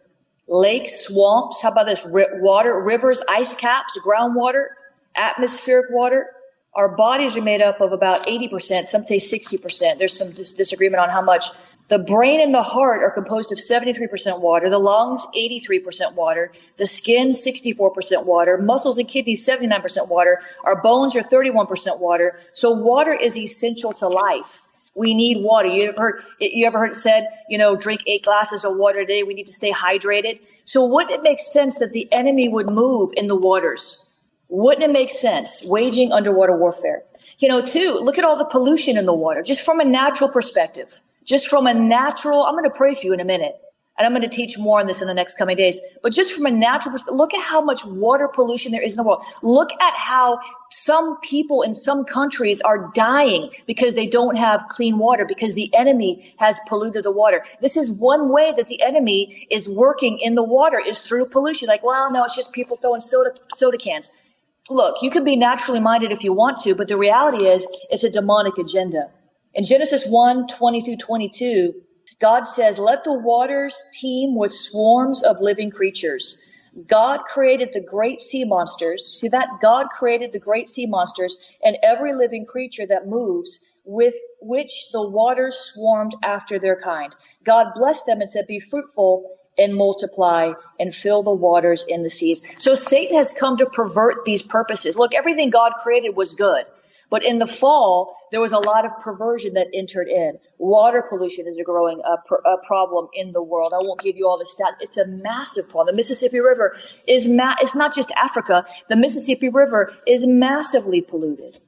Lakes, 0.47 1.05
swamps. 1.05 1.61
How 1.61 1.71
about 1.71 1.87
this? 1.87 2.05
R- 2.05 2.39
water, 2.39 2.79
rivers, 2.81 3.21
ice 3.29 3.55
caps, 3.55 3.97
groundwater, 4.05 4.69
atmospheric 5.15 5.91
water. 5.91 6.27
Our 6.73 6.95
bodies 6.95 7.35
are 7.35 7.41
made 7.41 7.61
up 7.61 7.81
of 7.81 7.91
about 7.91 8.25
80%, 8.27 8.87
some 8.87 9.03
say 9.03 9.17
60%. 9.17 9.97
There's 9.97 10.17
some 10.17 10.31
dis- 10.31 10.53
disagreement 10.53 11.01
on 11.01 11.09
how 11.09 11.21
much. 11.21 11.45
The 11.89 11.99
brain 11.99 12.39
and 12.39 12.53
the 12.53 12.61
heart 12.61 13.03
are 13.03 13.11
composed 13.11 13.51
of 13.51 13.57
73% 13.57 14.39
water, 14.39 14.69
the 14.69 14.79
lungs 14.79 15.27
83% 15.35 16.13
water, 16.13 16.53
the 16.77 16.87
skin 16.87 17.31
64% 17.31 18.25
water, 18.25 18.57
muscles 18.57 18.97
and 18.97 19.09
kidneys 19.09 19.45
79% 19.45 20.07
water, 20.07 20.39
our 20.63 20.81
bones 20.81 21.13
are 21.17 21.21
31% 21.21 21.99
water. 21.99 22.39
So 22.53 22.71
water 22.71 23.13
is 23.13 23.35
essential 23.35 23.91
to 23.93 24.07
life. 24.07 24.61
We 24.95 25.13
need 25.13 25.43
water. 25.43 25.67
You 25.67 25.89
ever 25.89 26.01
heard 26.01 26.23
you 26.39 26.65
ever 26.65 26.79
heard 26.79 26.91
it 26.91 26.95
said, 26.95 27.27
you 27.49 27.57
know, 27.57 27.75
drink 27.75 28.01
eight 28.07 28.23
glasses 28.23 28.63
of 28.63 28.77
water 28.77 28.99
a 28.99 29.05
day. 29.05 29.23
We 29.23 29.33
need 29.33 29.47
to 29.47 29.53
stay 29.53 29.71
hydrated. 29.71 30.39
So 30.63 30.85
wouldn't 30.85 31.11
it 31.11 31.23
make 31.23 31.39
sense 31.39 31.79
that 31.79 31.91
the 31.91 32.11
enemy 32.13 32.47
would 32.47 32.69
move 32.69 33.11
in 33.17 33.27
the 33.27 33.35
waters? 33.35 34.10
Wouldn't 34.51 34.83
it 34.83 34.91
make 34.91 35.09
sense 35.09 35.63
waging 35.63 36.11
underwater 36.11 36.55
warfare? 36.55 37.03
You 37.39 37.47
know, 37.47 37.61
too, 37.61 37.93
look 37.93 38.17
at 38.17 38.25
all 38.25 38.37
the 38.37 38.45
pollution 38.45 38.97
in 38.97 39.05
the 39.05 39.13
water, 39.13 39.41
just 39.41 39.61
from 39.61 39.79
a 39.79 39.85
natural 39.85 40.29
perspective, 40.29 40.99
just 41.23 41.47
from 41.47 41.67
a 41.67 41.73
natural, 41.73 42.43
I'm 42.43 42.53
going 42.55 42.69
to 42.69 42.75
pray 42.75 42.93
for 42.93 43.07
you 43.07 43.13
in 43.13 43.21
a 43.21 43.25
minute. 43.25 43.55
And 43.97 44.05
I'm 44.05 44.13
going 44.13 44.27
to 44.27 44.35
teach 44.35 44.57
more 44.57 44.79
on 44.79 44.87
this 44.87 45.01
in 45.01 45.07
the 45.07 45.13
next 45.13 45.37
coming 45.37 45.55
days. 45.55 45.79
But 46.01 46.11
just 46.11 46.33
from 46.33 46.45
a 46.45 46.51
natural 46.51 46.91
perspective, 46.91 47.17
look 47.17 47.33
at 47.33 47.43
how 47.43 47.61
much 47.61 47.85
water 47.85 48.27
pollution 48.27 48.71
there 48.71 48.81
is 48.81 48.93
in 48.93 48.97
the 48.97 49.03
world. 49.03 49.23
Look 49.43 49.71
at 49.71 49.93
how 49.93 50.39
some 50.71 51.19
people 51.21 51.61
in 51.61 51.73
some 51.73 52.03
countries 52.03 52.61
are 52.61 52.89
dying 52.95 53.51
because 53.67 53.93
they 53.93 54.07
don't 54.07 54.37
have 54.37 54.65
clean 54.69 54.97
water 54.97 55.25
because 55.25 55.55
the 55.55 55.73
enemy 55.75 56.33
has 56.37 56.59
polluted 56.67 57.03
the 57.03 57.11
water. 57.11 57.43
This 57.59 57.77
is 57.77 57.91
one 57.91 58.29
way 58.29 58.53
that 58.57 58.69
the 58.69 58.81
enemy 58.81 59.47
is 59.51 59.69
working 59.69 60.17
in 60.19 60.35
the 60.35 60.43
water 60.43 60.79
is 60.79 61.01
through 61.01 61.27
pollution. 61.27 61.67
Like, 61.67 61.83
well, 61.83 62.11
no, 62.11 62.23
it's 62.23 62.35
just 62.35 62.53
people 62.53 62.77
throwing 62.77 63.01
soda, 63.01 63.31
soda 63.53 63.77
cans 63.77 64.20
look, 64.69 64.97
you 65.01 65.09
can 65.09 65.23
be 65.23 65.35
naturally 65.35 65.79
minded 65.79 66.11
if 66.11 66.23
you 66.23 66.33
want 66.33 66.57
to, 66.59 66.75
but 66.75 66.87
the 66.87 66.97
reality 66.97 67.45
is 67.45 67.67
it's 67.89 68.03
a 68.03 68.09
demonic 68.09 68.57
agenda. 68.57 69.09
In 69.53 69.65
Genesis 69.65 70.05
1 70.07 70.47
20 70.47 70.85
through 70.85 70.97
22, 70.97 71.73
God 72.21 72.43
says, 72.43 72.77
Let 72.77 73.03
the 73.03 73.13
waters 73.13 73.75
teem 73.93 74.35
with 74.35 74.53
swarms 74.53 75.23
of 75.23 75.41
living 75.41 75.71
creatures. 75.71 76.47
God 76.87 77.21
created 77.27 77.73
the 77.73 77.81
great 77.81 78.21
sea 78.21 78.45
monsters. 78.45 79.19
See 79.19 79.27
that? 79.27 79.47
God 79.61 79.87
created 79.89 80.31
the 80.31 80.39
great 80.39 80.69
sea 80.69 80.85
monsters 80.85 81.37
and 81.63 81.77
every 81.83 82.13
living 82.13 82.45
creature 82.45 82.85
that 82.85 83.07
moves 83.07 83.65
with 83.83 84.13
which 84.39 84.71
the 84.93 85.05
waters 85.05 85.57
swarmed 85.57 86.15
after 86.23 86.59
their 86.59 86.79
kind. 86.79 87.13
God 87.43 87.67
blessed 87.75 88.05
them 88.05 88.21
and 88.21 88.31
said, 88.31 88.47
Be 88.47 88.59
fruitful 88.59 89.37
and 89.61 89.75
multiply 89.75 90.53
and 90.79 90.93
fill 90.93 91.23
the 91.23 91.31
waters 91.31 91.85
in 91.87 92.03
the 92.03 92.09
seas. 92.09 92.45
So 92.57 92.75
Satan 92.75 93.15
has 93.15 93.33
come 93.33 93.57
to 93.57 93.65
pervert 93.65 94.25
these 94.25 94.41
purposes. 94.41 94.97
Look, 94.97 95.13
everything 95.13 95.51
God 95.51 95.73
created 95.81 96.15
was 96.15 96.33
good. 96.33 96.65
But 97.11 97.25
in 97.25 97.39
the 97.39 97.45
fall, 97.45 98.15
there 98.31 98.39
was 98.39 98.53
a 98.53 98.57
lot 98.57 98.85
of 98.85 98.91
perversion 99.01 99.53
that 99.55 99.67
entered 99.73 100.07
in. 100.07 100.39
Water 100.57 101.03
pollution 101.07 101.45
is 101.45 101.57
a 101.57 101.63
growing 101.63 102.01
uh, 102.09 102.15
pr- 102.25 102.35
a 102.45 102.57
problem 102.65 103.09
in 103.13 103.33
the 103.33 103.43
world. 103.43 103.73
I 103.73 103.79
won't 103.79 103.99
give 103.99 104.15
you 104.15 104.27
all 104.27 104.39
the 104.39 104.45
stats. 104.45 104.77
It's 104.79 104.97
a 104.97 105.05
massive 105.07 105.69
problem. 105.69 105.93
The 105.93 105.97
Mississippi 105.97 106.39
River 106.39 106.77
is 107.07 107.27
ma- 107.29 107.55
it's 107.59 107.75
not 107.75 107.93
just 107.93 108.11
Africa. 108.11 108.65
The 108.87 108.95
Mississippi 108.95 109.49
River 109.49 109.93
is 110.07 110.25
massively 110.25 111.01
polluted. 111.01 111.59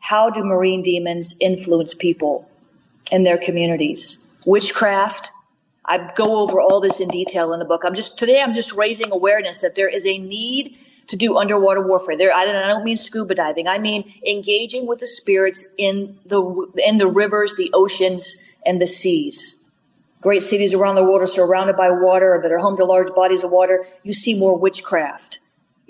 How 0.00 0.28
do 0.28 0.44
marine 0.44 0.82
demons 0.82 1.34
influence 1.40 1.94
people 1.94 2.46
in 3.10 3.24
their 3.24 3.38
communities? 3.38 4.26
Witchcraft. 4.44 5.32
I 5.90 6.12
go 6.14 6.36
over 6.36 6.60
all 6.60 6.80
this 6.80 7.00
in 7.00 7.08
detail 7.08 7.52
in 7.52 7.58
the 7.58 7.64
book. 7.64 7.82
I'm 7.84 7.94
just 7.94 8.16
today 8.16 8.40
I'm 8.40 8.52
just 8.52 8.72
raising 8.72 9.10
awareness 9.10 9.60
that 9.60 9.74
there 9.74 9.88
is 9.88 10.06
a 10.06 10.18
need 10.18 10.78
to 11.08 11.16
do 11.16 11.36
underwater 11.36 11.84
warfare. 11.84 12.16
There, 12.16 12.32
I 12.32 12.44
don't, 12.44 12.54
I 12.54 12.68
don't 12.68 12.84
mean 12.84 12.96
scuba 12.96 13.34
diving. 13.34 13.66
I 13.66 13.80
mean 13.80 14.14
engaging 14.24 14.86
with 14.86 15.00
the 15.00 15.08
spirits 15.08 15.74
in 15.76 16.16
the 16.26 16.40
in 16.86 16.98
the 16.98 17.08
rivers, 17.08 17.56
the 17.56 17.70
oceans, 17.74 18.54
and 18.64 18.80
the 18.80 18.86
seas. 18.86 19.66
Great 20.20 20.44
cities 20.44 20.74
around 20.74 20.94
the 20.94 21.02
world 21.02 21.22
are 21.22 21.26
surrounded 21.26 21.76
by 21.76 21.90
water 21.90 22.38
that 22.40 22.52
are 22.52 22.58
home 22.58 22.76
to 22.76 22.84
large 22.84 23.12
bodies 23.14 23.42
of 23.42 23.50
water. 23.50 23.84
You 24.04 24.12
see 24.12 24.38
more 24.38 24.56
witchcraft 24.56 25.40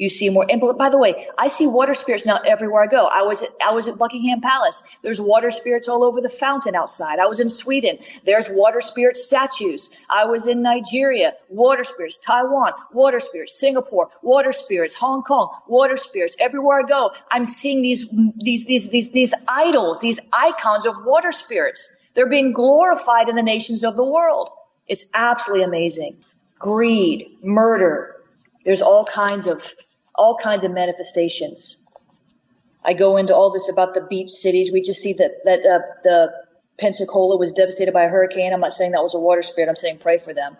you 0.00 0.08
see 0.08 0.30
more. 0.30 0.46
And 0.48 0.62
by 0.78 0.88
the 0.88 0.98
way, 0.98 1.28
I 1.36 1.48
see 1.48 1.66
water 1.66 1.92
spirits 1.92 2.24
now 2.24 2.38
everywhere 2.46 2.82
I 2.82 2.86
go. 2.86 3.04
I 3.12 3.20
was 3.20 3.42
at, 3.42 3.50
I 3.62 3.70
was 3.70 3.86
at 3.86 3.98
Buckingham 3.98 4.40
Palace. 4.40 4.82
There's 5.02 5.20
water 5.20 5.50
spirits 5.50 5.88
all 5.88 6.02
over 6.02 6.22
the 6.22 6.30
fountain 6.30 6.74
outside. 6.74 7.18
I 7.18 7.26
was 7.26 7.38
in 7.38 7.50
Sweden. 7.50 7.98
There's 8.24 8.48
water 8.48 8.80
spirit 8.80 9.18
statues. 9.18 9.90
I 10.08 10.24
was 10.24 10.46
in 10.46 10.62
Nigeria. 10.62 11.34
Water 11.50 11.84
spirits. 11.84 12.16
Taiwan. 12.16 12.72
Water 12.94 13.20
spirits. 13.20 13.60
Singapore. 13.60 14.08
Water 14.22 14.52
spirits. 14.52 14.94
Hong 14.94 15.22
Kong. 15.22 15.54
Water 15.68 15.98
spirits. 15.98 16.34
Everywhere 16.40 16.80
I 16.80 16.88
go, 16.88 17.12
I'm 17.30 17.44
seeing 17.44 17.82
these 17.82 18.10
these 18.38 18.64
these 18.64 18.88
these 18.88 19.10
these 19.10 19.34
idols, 19.48 20.00
these 20.00 20.18
icons 20.32 20.86
of 20.86 20.94
water 21.04 21.30
spirits. 21.30 21.98
They're 22.14 22.26
being 22.26 22.54
glorified 22.54 23.28
in 23.28 23.36
the 23.36 23.42
nations 23.42 23.84
of 23.84 23.96
the 23.96 24.04
world. 24.04 24.48
It's 24.88 25.04
absolutely 25.12 25.64
amazing. 25.64 26.16
Greed, 26.58 27.36
murder. 27.42 28.16
There's 28.64 28.82
all 28.82 29.04
kinds 29.04 29.46
of 29.46 29.74
all 30.14 30.36
kinds 30.36 30.64
of 30.64 30.72
manifestations. 30.72 31.86
I 32.84 32.94
go 32.94 33.16
into 33.16 33.34
all 33.34 33.50
this 33.50 33.68
about 33.68 33.94
the 33.94 34.00
beach 34.00 34.30
cities. 34.30 34.72
We 34.72 34.82
just 34.82 35.02
see 35.02 35.12
that 35.14 35.44
that 35.44 35.60
uh, 35.66 35.80
the 36.02 36.32
Pensacola 36.78 37.36
was 37.36 37.52
devastated 37.52 37.92
by 37.92 38.04
a 38.04 38.08
hurricane. 38.08 38.52
I'm 38.52 38.60
not 38.60 38.72
saying 38.72 38.92
that 38.92 39.02
was 39.02 39.14
a 39.14 39.18
water 39.18 39.42
spirit. 39.42 39.68
I'm 39.68 39.76
saying 39.76 39.98
pray 39.98 40.18
for 40.18 40.32
them. 40.32 40.56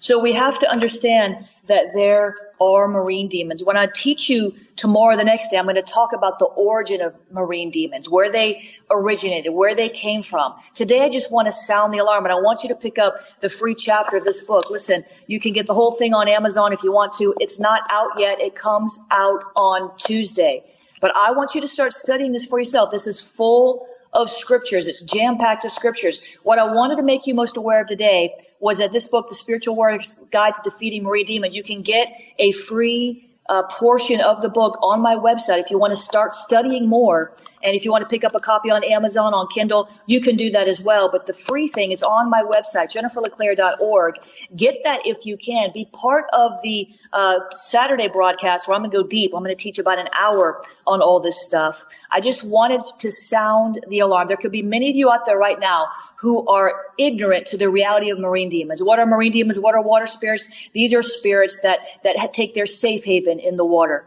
So 0.00 0.18
we 0.18 0.32
have 0.32 0.58
to 0.58 0.70
understand 0.70 1.46
that 1.70 1.94
there 1.94 2.34
are 2.60 2.88
marine 2.88 3.28
demons. 3.28 3.62
When 3.62 3.76
I 3.76 3.86
teach 3.94 4.28
you 4.28 4.52
tomorrow, 4.74 5.16
the 5.16 5.22
next 5.22 5.50
day, 5.50 5.56
I'm 5.56 5.66
going 5.66 5.76
to 5.76 5.82
talk 5.82 6.12
about 6.12 6.40
the 6.40 6.46
origin 6.46 7.00
of 7.00 7.14
marine 7.30 7.70
demons, 7.70 8.10
where 8.10 8.30
they 8.30 8.68
originated, 8.90 9.54
where 9.54 9.72
they 9.72 9.88
came 9.88 10.24
from. 10.24 10.52
Today, 10.74 11.04
I 11.04 11.08
just 11.08 11.32
want 11.32 11.46
to 11.46 11.52
sound 11.52 11.94
the 11.94 11.98
alarm 11.98 12.24
and 12.24 12.32
I 12.32 12.40
want 12.40 12.64
you 12.64 12.68
to 12.70 12.74
pick 12.74 12.98
up 12.98 13.18
the 13.38 13.48
free 13.48 13.76
chapter 13.76 14.16
of 14.16 14.24
this 14.24 14.44
book. 14.44 14.68
Listen, 14.68 15.04
you 15.28 15.38
can 15.38 15.52
get 15.52 15.68
the 15.68 15.74
whole 15.74 15.92
thing 15.92 16.12
on 16.12 16.26
Amazon 16.26 16.72
if 16.72 16.82
you 16.82 16.90
want 16.90 17.12
to. 17.14 17.34
It's 17.38 17.60
not 17.60 17.82
out 17.88 18.10
yet. 18.18 18.40
It 18.40 18.56
comes 18.56 18.98
out 19.12 19.44
on 19.54 19.96
Tuesday. 19.96 20.64
But 21.00 21.12
I 21.14 21.30
want 21.30 21.54
you 21.54 21.60
to 21.60 21.68
start 21.68 21.92
studying 21.92 22.32
this 22.32 22.44
for 22.44 22.58
yourself. 22.58 22.90
This 22.90 23.06
is 23.06 23.20
full 23.20 23.86
of 24.12 24.28
scriptures. 24.28 24.88
It's 24.88 25.02
jam 25.02 25.38
packed 25.38 25.64
of 25.64 25.70
scriptures. 25.70 26.20
What 26.42 26.58
I 26.58 26.64
wanted 26.64 26.96
to 26.96 27.04
make 27.04 27.28
you 27.28 27.34
most 27.34 27.56
aware 27.56 27.82
of 27.82 27.86
today 27.86 28.34
was 28.60 28.78
that 28.78 28.92
this 28.92 29.08
book, 29.08 29.28
The 29.28 29.34
Spiritual 29.34 29.74
Warrior's 29.74 30.16
Guide 30.30 30.54
to 30.54 30.60
Defeating 30.62 31.02
Marine 31.02 31.26
Demons, 31.26 31.56
you 31.56 31.62
can 31.62 31.82
get 31.82 32.08
a 32.38 32.52
free 32.52 33.29
uh, 33.50 33.64
portion 33.64 34.20
of 34.20 34.40
the 34.40 34.48
book 34.48 34.78
on 34.80 35.00
my 35.00 35.14
website 35.14 35.58
if 35.58 35.70
you 35.70 35.78
want 35.78 35.92
to 35.92 36.00
start 36.00 36.34
studying 36.34 36.88
more 36.88 37.34
and 37.62 37.76
if 37.76 37.84
you 37.84 37.90
want 37.90 38.02
to 38.02 38.08
pick 38.08 38.24
up 38.24 38.34
a 38.34 38.40
copy 38.40 38.70
on 38.70 38.82
Amazon, 38.84 39.34
on 39.34 39.46
Kindle, 39.48 39.88
you 40.06 40.20
can 40.20 40.36
do 40.36 40.50
that 40.50 40.68
as 40.68 40.80
well. 40.82 41.10
But 41.10 41.26
the 41.26 41.34
free 41.34 41.68
thing 41.68 41.92
is 41.92 42.02
on 42.02 42.30
my 42.30 42.42
website, 42.42 42.90
jenniferleclaire.org. 42.90 44.14
Get 44.56 44.78
that 44.84 45.00
if 45.04 45.26
you 45.26 45.36
can. 45.36 45.70
Be 45.72 45.88
part 45.92 46.24
of 46.32 46.52
the 46.62 46.88
uh, 47.12 47.40
Saturday 47.50 48.08
broadcast 48.08 48.66
where 48.66 48.76
I'm 48.76 48.82
going 48.82 48.90
to 48.90 48.96
go 48.96 49.06
deep. 49.06 49.32
I'm 49.34 49.42
going 49.42 49.54
to 49.54 49.62
teach 49.62 49.78
about 49.78 49.98
an 49.98 50.08
hour 50.14 50.62
on 50.86 51.02
all 51.02 51.20
this 51.20 51.44
stuff. 51.44 51.84
I 52.10 52.20
just 52.20 52.48
wanted 52.48 52.80
to 52.98 53.12
sound 53.12 53.84
the 53.88 54.00
alarm. 54.00 54.28
There 54.28 54.36
could 54.36 54.52
be 54.52 54.62
many 54.62 54.88
of 54.90 54.96
you 54.96 55.10
out 55.10 55.26
there 55.26 55.38
right 55.38 55.60
now 55.60 55.88
who 56.16 56.46
are 56.48 56.74
ignorant 56.98 57.46
to 57.46 57.56
the 57.56 57.70
reality 57.70 58.10
of 58.10 58.18
marine 58.18 58.50
demons. 58.50 58.82
What 58.82 58.98
are 58.98 59.06
marine 59.06 59.32
demons? 59.32 59.58
What 59.58 59.74
are 59.74 59.80
water 59.80 60.04
spirits? 60.04 60.50
These 60.74 60.92
are 60.92 61.02
spirits 61.02 61.60
that, 61.62 61.80
that 62.04 62.34
take 62.34 62.54
their 62.54 62.66
safe 62.66 63.04
haven 63.04 63.39
in 63.40 63.56
the 63.56 63.64
water. 63.64 64.04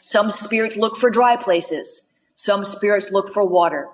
Some 0.00 0.30
spirits 0.30 0.76
look 0.76 0.96
for 0.96 1.10
dry 1.10 1.36
places. 1.36 2.14
Some 2.34 2.64
spirits 2.64 3.10
look 3.10 3.28
for 3.28 3.44
water. 3.44 3.88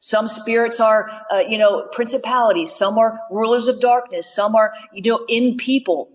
Some 0.00 0.26
spirits 0.26 0.80
are, 0.80 1.08
uh, 1.30 1.44
you 1.48 1.56
know, 1.56 1.86
principalities. 1.92 2.72
Some 2.72 2.98
are 2.98 3.20
rulers 3.30 3.68
of 3.68 3.80
darkness. 3.80 4.34
Some 4.34 4.56
are, 4.56 4.72
you 4.92 5.08
know, 5.08 5.24
in 5.28 5.56
people, 5.56 6.10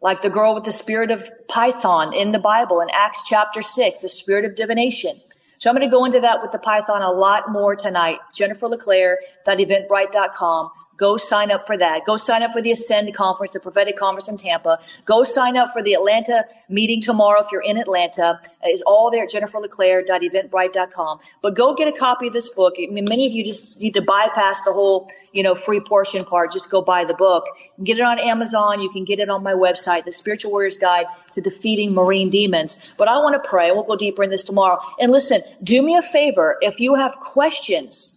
like 0.00 0.22
the 0.22 0.30
girl 0.30 0.54
with 0.54 0.64
the 0.64 0.72
spirit 0.72 1.10
of 1.10 1.28
Python 1.46 2.14
in 2.14 2.32
the 2.32 2.38
Bible 2.38 2.80
in 2.80 2.88
Acts 2.94 3.22
chapter 3.26 3.60
six, 3.60 4.00
the 4.00 4.08
spirit 4.08 4.46
of 4.46 4.54
divination. 4.54 5.20
So 5.58 5.68
I'm 5.68 5.76
going 5.76 5.88
to 5.88 5.94
go 5.94 6.06
into 6.06 6.20
that 6.20 6.40
with 6.40 6.52
the 6.52 6.58
Python 6.58 7.02
a 7.02 7.10
lot 7.10 7.50
more 7.50 7.76
tonight. 7.76 8.18
Jennifer 8.34 8.68
LeClaire.eventbrite.com. 8.68 10.70
Go 10.96 11.16
sign 11.16 11.50
up 11.50 11.66
for 11.66 11.76
that. 11.76 12.06
Go 12.06 12.16
sign 12.16 12.42
up 12.42 12.52
for 12.52 12.62
the 12.62 12.72
Ascend 12.72 13.14
conference, 13.14 13.52
the 13.52 13.60
prophetic 13.60 13.96
conference 13.96 14.28
in 14.28 14.36
Tampa. 14.36 14.78
Go 15.04 15.24
sign 15.24 15.56
up 15.56 15.72
for 15.72 15.82
the 15.82 15.94
Atlanta 15.94 16.44
meeting 16.68 17.00
tomorrow 17.00 17.40
if 17.42 17.52
you're 17.52 17.62
in 17.62 17.78
Atlanta. 17.78 18.40
It's 18.62 18.82
all 18.86 19.10
there 19.10 19.24
at 19.24 19.30
jenniferleclaire.eventbrite.com. 19.30 21.20
But 21.42 21.54
go 21.54 21.74
get 21.74 21.88
a 21.88 21.92
copy 21.92 22.28
of 22.28 22.32
this 22.32 22.48
book. 22.48 22.74
I 22.78 22.86
mean, 22.90 23.04
many 23.08 23.26
of 23.26 23.32
you 23.32 23.44
just 23.44 23.78
need 23.78 23.94
to 23.94 24.02
bypass 24.02 24.62
the 24.62 24.72
whole, 24.72 25.10
you 25.32 25.42
know, 25.42 25.54
free 25.54 25.80
portion 25.80 26.24
part. 26.24 26.52
Just 26.52 26.70
go 26.70 26.80
buy 26.80 27.04
the 27.04 27.14
book. 27.14 27.44
Get 27.82 27.98
it 27.98 28.02
on 28.02 28.18
Amazon. 28.18 28.80
You 28.80 28.90
can 28.90 29.04
get 29.04 29.18
it 29.18 29.28
on 29.28 29.42
my 29.42 29.52
website, 29.52 30.04
The 30.04 30.12
Spiritual 30.12 30.52
Warrior's 30.52 30.78
Guide 30.78 31.06
to 31.32 31.40
Defeating 31.40 31.92
Marine 31.92 32.30
Demons. 32.30 32.94
But 32.96 33.08
I 33.08 33.18
want 33.18 33.40
to 33.42 33.48
pray. 33.48 33.70
We'll 33.70 33.82
go 33.82 33.96
deeper 33.96 34.22
in 34.22 34.30
this 34.30 34.44
tomorrow. 34.44 34.80
And 34.98 35.12
listen, 35.12 35.42
do 35.62 35.82
me 35.82 35.96
a 35.96 36.02
favor. 36.02 36.56
If 36.60 36.80
you 36.80 36.94
have 36.94 37.16
questions, 37.16 38.15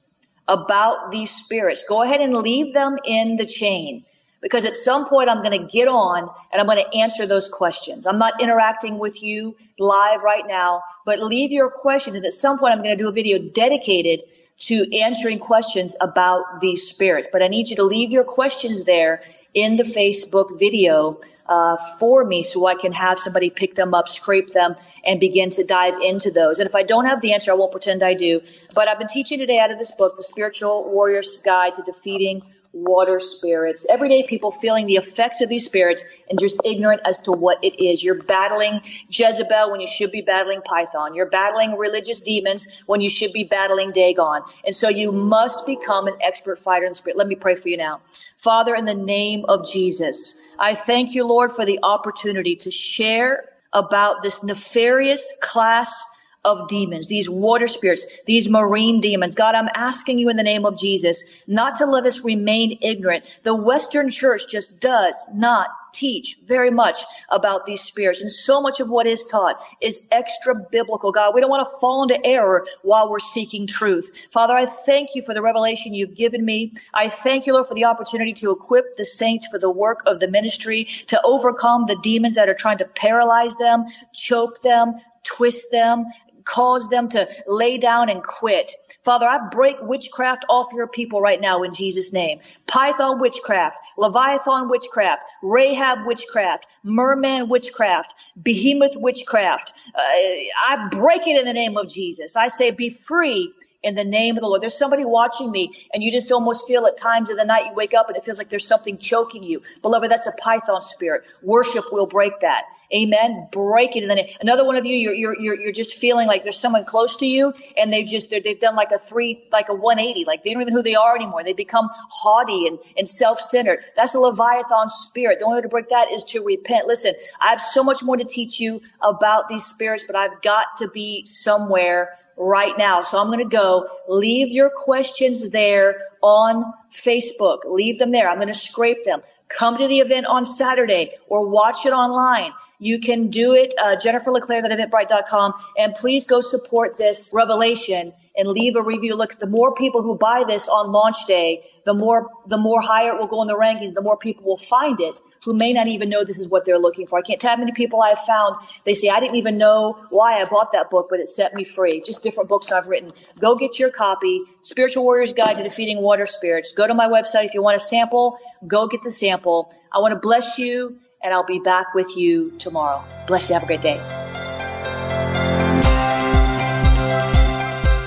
about 0.49 1.11
these 1.11 1.31
spirits. 1.31 1.85
Go 1.87 2.01
ahead 2.01 2.19
and 2.19 2.35
leave 2.35 2.73
them 2.73 2.97
in 3.05 3.37
the 3.37 3.45
chain 3.45 4.03
because 4.41 4.65
at 4.65 4.75
some 4.75 5.07
point 5.07 5.29
I'm 5.29 5.41
going 5.43 5.57
to 5.59 5.67
get 5.67 5.87
on 5.87 6.29
and 6.51 6.59
I'm 6.59 6.65
going 6.65 6.83
to 6.83 6.97
answer 6.97 7.25
those 7.25 7.47
questions. 7.47 8.05
I'm 8.07 8.17
not 8.17 8.41
interacting 8.41 8.97
with 8.97 9.21
you 9.21 9.55
live 9.77 10.21
right 10.23 10.47
now, 10.47 10.81
but 11.05 11.19
leave 11.19 11.51
your 11.51 11.69
questions. 11.69 12.17
And 12.17 12.25
at 12.25 12.33
some 12.33 12.57
point 12.57 12.73
I'm 12.73 12.79
going 12.79 12.97
to 12.97 13.01
do 13.01 13.07
a 13.07 13.13
video 13.13 13.37
dedicated 13.37 14.21
to 14.59 14.97
answering 14.97 15.39
questions 15.39 15.95
about 16.01 16.59
these 16.59 16.87
spirits. 16.87 17.27
But 17.31 17.41
I 17.41 17.47
need 17.47 17.69
you 17.69 17.75
to 17.77 17.83
leave 17.83 18.11
your 18.11 18.23
questions 18.23 18.85
there 18.85 19.23
in 19.53 19.77
the 19.77 19.83
Facebook 19.83 20.59
video 20.59 21.19
uh, 21.47 21.77
for 21.97 22.23
me 22.23 22.43
so 22.43 22.67
I 22.67 22.75
can 22.75 22.91
have 22.91 23.17
somebody 23.17 23.49
pick 23.49 23.75
them 23.75 23.93
up, 23.93 24.07
scrape 24.07 24.49
them, 24.49 24.75
and 25.05 25.19
begin 25.19 25.49
to 25.51 25.65
dive 25.65 25.95
into 26.01 26.29
those. 26.29 26.59
And 26.59 26.69
if 26.69 26.75
I 26.75 26.83
don't 26.83 27.05
have 27.05 27.21
the 27.21 27.33
answer, 27.33 27.51
I 27.51 27.55
won't 27.55 27.71
pretend 27.71 28.03
I 28.03 28.13
do. 28.13 28.41
But 28.75 28.87
I've 28.87 28.99
been 28.99 29.07
teaching 29.07 29.39
today 29.39 29.59
out 29.59 29.71
of 29.71 29.79
this 29.79 29.91
book, 29.91 30.15
The 30.15 30.23
Spiritual 30.23 30.91
Warrior's 30.91 31.41
Guide 31.43 31.73
to 31.75 31.81
Defeating 31.81 32.43
water 32.73 33.19
spirits. 33.19 33.85
Everyday 33.89 34.23
people 34.23 34.51
feeling 34.51 34.85
the 34.85 34.95
effects 34.95 35.41
of 35.41 35.49
these 35.49 35.65
spirits 35.65 36.05
and 36.29 36.39
just 36.39 36.59
ignorant 36.63 37.01
as 37.05 37.19
to 37.23 37.31
what 37.31 37.57
it 37.63 37.81
is. 37.83 38.03
You're 38.03 38.21
battling 38.23 38.81
Jezebel 39.09 39.71
when 39.71 39.81
you 39.81 39.87
should 39.87 40.11
be 40.11 40.21
battling 40.21 40.61
Python. 40.61 41.15
You're 41.15 41.29
battling 41.29 41.77
religious 41.77 42.21
demons 42.21 42.83
when 42.85 43.01
you 43.01 43.09
should 43.09 43.33
be 43.33 43.43
battling 43.43 43.91
Dagon. 43.91 44.43
And 44.65 44.75
so 44.75 44.87
you 44.89 45.11
must 45.11 45.65
become 45.65 46.07
an 46.07 46.15
expert 46.21 46.59
fighter 46.59 46.85
in 46.85 46.93
spirit. 46.93 47.17
Let 47.17 47.27
me 47.27 47.35
pray 47.35 47.55
for 47.55 47.69
you 47.69 47.77
now. 47.77 48.01
Father, 48.37 48.75
in 48.75 48.85
the 48.85 48.93
name 48.93 49.45
of 49.47 49.67
Jesus, 49.67 50.41
I 50.59 50.75
thank 50.75 51.13
you, 51.13 51.25
Lord, 51.25 51.51
for 51.51 51.65
the 51.65 51.79
opportunity 51.81 52.55
to 52.57 52.71
share 52.71 53.45
about 53.73 54.23
this 54.23 54.43
nefarious 54.43 55.37
class 55.41 56.03
of 56.49 56.67
demons, 56.67 57.07
these 57.07 57.29
water 57.29 57.67
spirits, 57.67 58.05
these 58.25 58.49
marine 58.49 58.99
demons. 58.99 59.35
God, 59.35 59.55
I'm 59.55 59.69
asking 59.75 60.19
you 60.19 60.29
in 60.29 60.37
the 60.37 60.43
name 60.43 60.65
of 60.65 60.77
Jesus 60.77 61.23
not 61.47 61.75
to 61.77 61.85
let 61.85 62.05
us 62.05 62.23
remain 62.23 62.77
ignorant. 62.81 63.25
The 63.43 63.55
Western 63.55 64.09
church 64.09 64.49
just 64.49 64.79
does 64.79 65.27
not 65.33 65.69
teach 65.93 66.37
very 66.45 66.69
much 66.69 67.03
about 67.29 67.65
these 67.65 67.81
spirits. 67.81 68.21
And 68.21 68.31
so 68.31 68.61
much 68.61 68.79
of 68.79 68.89
what 68.89 69.07
is 69.07 69.25
taught 69.25 69.61
is 69.81 70.07
extra 70.11 70.55
biblical. 70.55 71.11
God, 71.11 71.33
we 71.33 71.41
don't 71.41 71.49
want 71.49 71.67
to 71.67 71.79
fall 71.79 72.03
into 72.03 72.23
error 72.25 72.65
while 72.83 73.09
we're 73.09 73.19
seeking 73.19 73.67
truth. 73.67 74.27
Father, 74.31 74.53
I 74.53 74.65
thank 74.65 75.15
you 75.15 75.21
for 75.21 75.33
the 75.33 75.41
revelation 75.41 75.93
you've 75.93 76.15
given 76.15 76.45
me. 76.45 76.73
I 76.93 77.09
thank 77.09 77.47
you, 77.47 77.53
Lord, 77.53 77.67
for 77.67 77.73
the 77.73 77.85
opportunity 77.85 78.33
to 78.33 78.51
equip 78.51 78.97
the 78.97 79.05
saints 79.05 79.47
for 79.47 79.59
the 79.59 79.71
work 79.71 80.01
of 80.05 80.19
the 80.19 80.29
ministry, 80.29 80.85
to 81.07 81.19
overcome 81.23 81.85
the 81.85 81.97
demons 81.97 82.35
that 82.35 82.49
are 82.49 82.55
trying 82.55 82.77
to 82.79 82.85
paralyze 82.85 83.55
them, 83.57 83.85
choke 84.13 84.61
them, 84.61 84.95
twist 85.23 85.71
them, 85.71 86.05
cause 86.49 86.89
them 86.89 87.07
to 87.09 87.29
lay 87.47 87.77
down 87.77 88.09
and 88.09 88.23
quit. 88.23 88.71
Father, 89.03 89.27
I 89.27 89.47
break 89.49 89.77
witchcraft 89.81 90.45
off 90.49 90.67
your 90.73 90.87
people 90.87 91.21
right 91.21 91.39
now 91.39 91.61
in 91.63 91.73
Jesus' 91.73 92.11
name. 92.11 92.39
Python 92.67 93.19
witchcraft, 93.19 93.77
Leviathan 93.97 94.67
witchcraft, 94.67 95.23
Rahab 95.43 96.05
witchcraft, 96.07 96.67
Merman 96.83 97.49
witchcraft, 97.49 98.15
Behemoth 98.41 98.95
witchcraft. 98.95 99.73
Uh, 99.95 99.99
I 100.01 100.87
break 100.91 101.27
it 101.27 101.39
in 101.39 101.45
the 101.45 101.53
name 101.53 101.77
of 101.77 101.87
Jesus. 101.87 102.35
I 102.35 102.47
say, 102.47 102.71
be 102.71 102.89
free 102.89 103.53
in 103.83 103.95
the 103.95 104.03
name 104.03 104.35
of 104.35 104.41
the 104.41 104.47
Lord. 104.47 104.61
There's 104.61 104.77
somebody 104.77 105.05
watching 105.05 105.51
me 105.51 105.87
and 105.93 106.03
you 106.03 106.11
just 106.11 106.31
almost 106.31 106.67
feel 106.67 106.85
at 106.85 106.97
times 106.97 107.29
of 107.29 107.37
the 107.37 107.45
night 107.45 107.67
you 107.67 107.73
wake 107.73 107.93
up 107.93 108.07
and 108.07 108.17
it 108.17 108.25
feels 108.25 108.37
like 108.37 108.49
there's 108.49 108.67
something 108.67 108.97
choking 108.97 109.43
you. 109.43 109.61
Beloved, 109.81 110.09
that's 110.09 110.27
a 110.27 110.33
python 110.33 110.81
spirit. 110.81 111.23
Worship 111.41 111.85
will 111.91 112.07
break 112.07 112.39
that. 112.41 112.65
Amen. 112.93 113.47
Break 113.51 113.95
it 113.95 114.01
in 114.01 114.09
the 114.09 114.15
name. 114.15 114.29
Another 114.41 114.65
one 114.65 114.75
of 114.75 114.85
you, 114.85 114.97
you're, 114.97 115.13
you're, 115.13 115.39
you're, 115.39 115.59
you're 115.59 115.71
just 115.71 115.95
feeling 115.95 116.27
like 116.27 116.41
there's 116.41 116.59
someone 116.59 116.85
close 116.85 117.15
to 117.17 117.27
you 117.27 117.53
and 117.77 117.93
they 117.93 118.03
just, 118.03 118.31
they've 118.31 118.59
done 118.59 118.75
like 118.75 118.91
a 118.91 118.97
three, 118.97 119.43
like 119.51 119.69
a 119.69 119.75
180. 119.75 120.25
Like 120.25 120.43
they 120.43 120.53
don't 120.53 120.61
even 120.63 120.73
know 120.73 120.79
who 120.79 120.83
they 120.83 120.95
are 120.95 121.15
anymore. 121.15 121.43
They 121.43 121.53
become 121.53 121.89
haughty 121.91 122.65
and, 122.65 122.79
and 122.97 123.07
self-centered. 123.07 123.83
That's 123.95 124.15
a 124.15 124.19
Leviathan 124.19 124.89
spirit. 124.89 125.37
The 125.39 125.45
only 125.45 125.57
way 125.57 125.61
to 125.61 125.69
break 125.69 125.89
that 125.89 126.11
is 126.11 126.23
to 126.25 126.43
repent. 126.43 126.87
Listen, 126.87 127.13
I 127.39 127.49
have 127.49 127.61
so 127.61 127.83
much 127.83 128.01
more 128.01 128.17
to 128.17 128.25
teach 128.25 128.59
you 128.59 128.81
about 129.01 129.49
these 129.49 129.65
spirits, 129.65 130.05
but 130.07 130.15
I've 130.15 130.41
got 130.41 130.77
to 130.77 130.87
be 130.89 131.23
somewhere 131.25 132.17
right 132.39 132.75
now. 132.77 133.03
So 133.03 133.19
I'm 133.19 133.27
going 133.27 133.39
to 133.39 133.55
go 133.55 133.87
leave 134.07 134.51
your 134.51 134.71
questions 134.73 135.51
there 135.51 136.01
on 136.21 136.73
Facebook. 136.91 137.59
Leave 137.65 137.99
them 137.99 138.11
there. 138.11 138.29
I'm 138.29 138.37
going 138.37 138.47
to 138.47 138.53
scrape 138.53 139.03
them. 139.03 139.21
Come 139.49 139.77
to 139.77 139.87
the 139.87 139.99
event 139.99 140.25
on 140.25 140.45
Saturday 140.45 141.11
or 141.27 141.45
watch 141.47 141.85
it 141.85 141.91
online. 141.91 142.51
You 142.79 142.99
can 142.99 143.29
do 143.29 143.53
it, 143.53 143.73
uh, 143.77 143.97
Jennifer 143.97 144.31
LeClaire 144.31 144.65
at 144.65 144.71
eventbrite.com. 144.71 145.53
And 145.77 145.93
please 145.95 146.25
go 146.25 146.41
support 146.41 146.97
this 146.97 147.29
revelation 147.33 148.13
and 148.37 148.47
leave 148.47 148.75
a 148.75 148.81
review. 148.81 149.15
Look, 149.15 149.37
the 149.39 149.47
more 149.47 149.75
people 149.75 150.01
who 150.01 150.17
buy 150.17 150.43
this 150.47 150.67
on 150.69 150.91
launch 150.91 151.25
day, 151.27 151.63
the 151.85 151.93
more, 151.93 152.29
the 152.47 152.57
more 152.57 152.81
higher 152.81 153.13
it 153.13 153.19
will 153.19 153.27
go 153.27 153.41
in 153.41 153.47
the 153.47 153.57
rankings, 153.57 153.93
the 153.93 154.01
more 154.01 154.17
people 154.17 154.45
will 154.45 154.57
find 154.57 154.99
it 155.01 155.19
who 155.43 155.53
may 155.53 155.73
not 155.73 155.87
even 155.87 156.09
know 156.09 156.23
this 156.23 156.39
is 156.39 156.49
what 156.49 156.65
they're 156.65 156.79
looking 156.79 157.07
for. 157.07 157.19
I 157.19 157.21
can't 157.21 157.39
tell 157.39 157.51
how 157.51 157.57
many 157.57 157.71
people 157.71 158.01
I've 158.01 158.19
found. 158.19 158.55
They 158.85 158.93
say, 158.93 159.09
I 159.09 159.19
didn't 159.19 159.35
even 159.35 159.57
know 159.57 159.97
why 160.09 160.41
I 160.41 160.45
bought 160.45 160.71
that 160.73 160.89
book, 160.89 161.07
but 161.09 161.19
it 161.19 161.29
set 161.29 161.53
me 161.53 161.63
free. 161.63 162.01
Just 162.01 162.23
different 162.23 162.49
books 162.49 162.71
I've 162.71 162.87
written. 162.87 163.11
Go 163.39 163.55
get 163.55 163.79
your 163.79 163.89
copy. 163.89 164.41
Spiritual 164.61 165.03
Warrior's 165.03 165.33
Guide 165.33 165.57
to 165.57 165.63
Defeating 165.63 166.01
Water 166.01 166.25
Spirits. 166.25 166.73
Go 166.73 166.87
to 166.87 166.93
my 166.93 167.07
website. 167.07 167.45
If 167.45 167.53
you 167.53 167.61
want 167.61 167.77
a 167.77 167.79
sample, 167.79 168.37
go 168.67 168.87
get 168.87 169.03
the 169.03 169.11
sample. 169.11 169.73
I 169.93 169.99
want 169.99 170.13
to 170.13 170.19
bless 170.19 170.59
you 170.59 170.99
and 171.23 171.33
I'll 171.33 171.45
be 171.45 171.59
back 171.59 171.93
with 171.93 172.15
you 172.15 172.51
tomorrow. 172.59 173.03
Bless 173.27 173.49
you. 173.49 173.53
Have 173.53 173.63
a 173.63 173.67
great 173.67 173.81
day. 173.81 173.99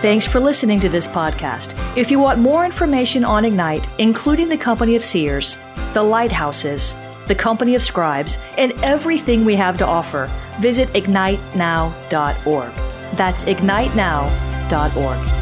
Thanks 0.00 0.26
for 0.26 0.40
listening 0.40 0.80
to 0.80 0.88
this 0.88 1.06
podcast. 1.06 1.76
If 1.96 2.10
you 2.10 2.18
want 2.18 2.40
more 2.40 2.64
information 2.64 3.22
on 3.24 3.44
Ignite, 3.44 3.86
including 3.98 4.48
the 4.48 4.58
Company 4.58 4.96
of 4.96 5.04
Seers, 5.04 5.56
the 5.92 6.02
Lighthouses, 6.02 6.92
the 7.28 7.36
Company 7.36 7.76
of 7.76 7.82
Scribes, 7.82 8.36
and 8.58 8.72
everything 8.82 9.44
we 9.44 9.54
have 9.54 9.78
to 9.78 9.86
offer, 9.86 10.28
visit 10.60 10.88
ignitenow.org. 10.88 12.72
That's 13.16 13.44
ignitenow.org. 13.44 15.41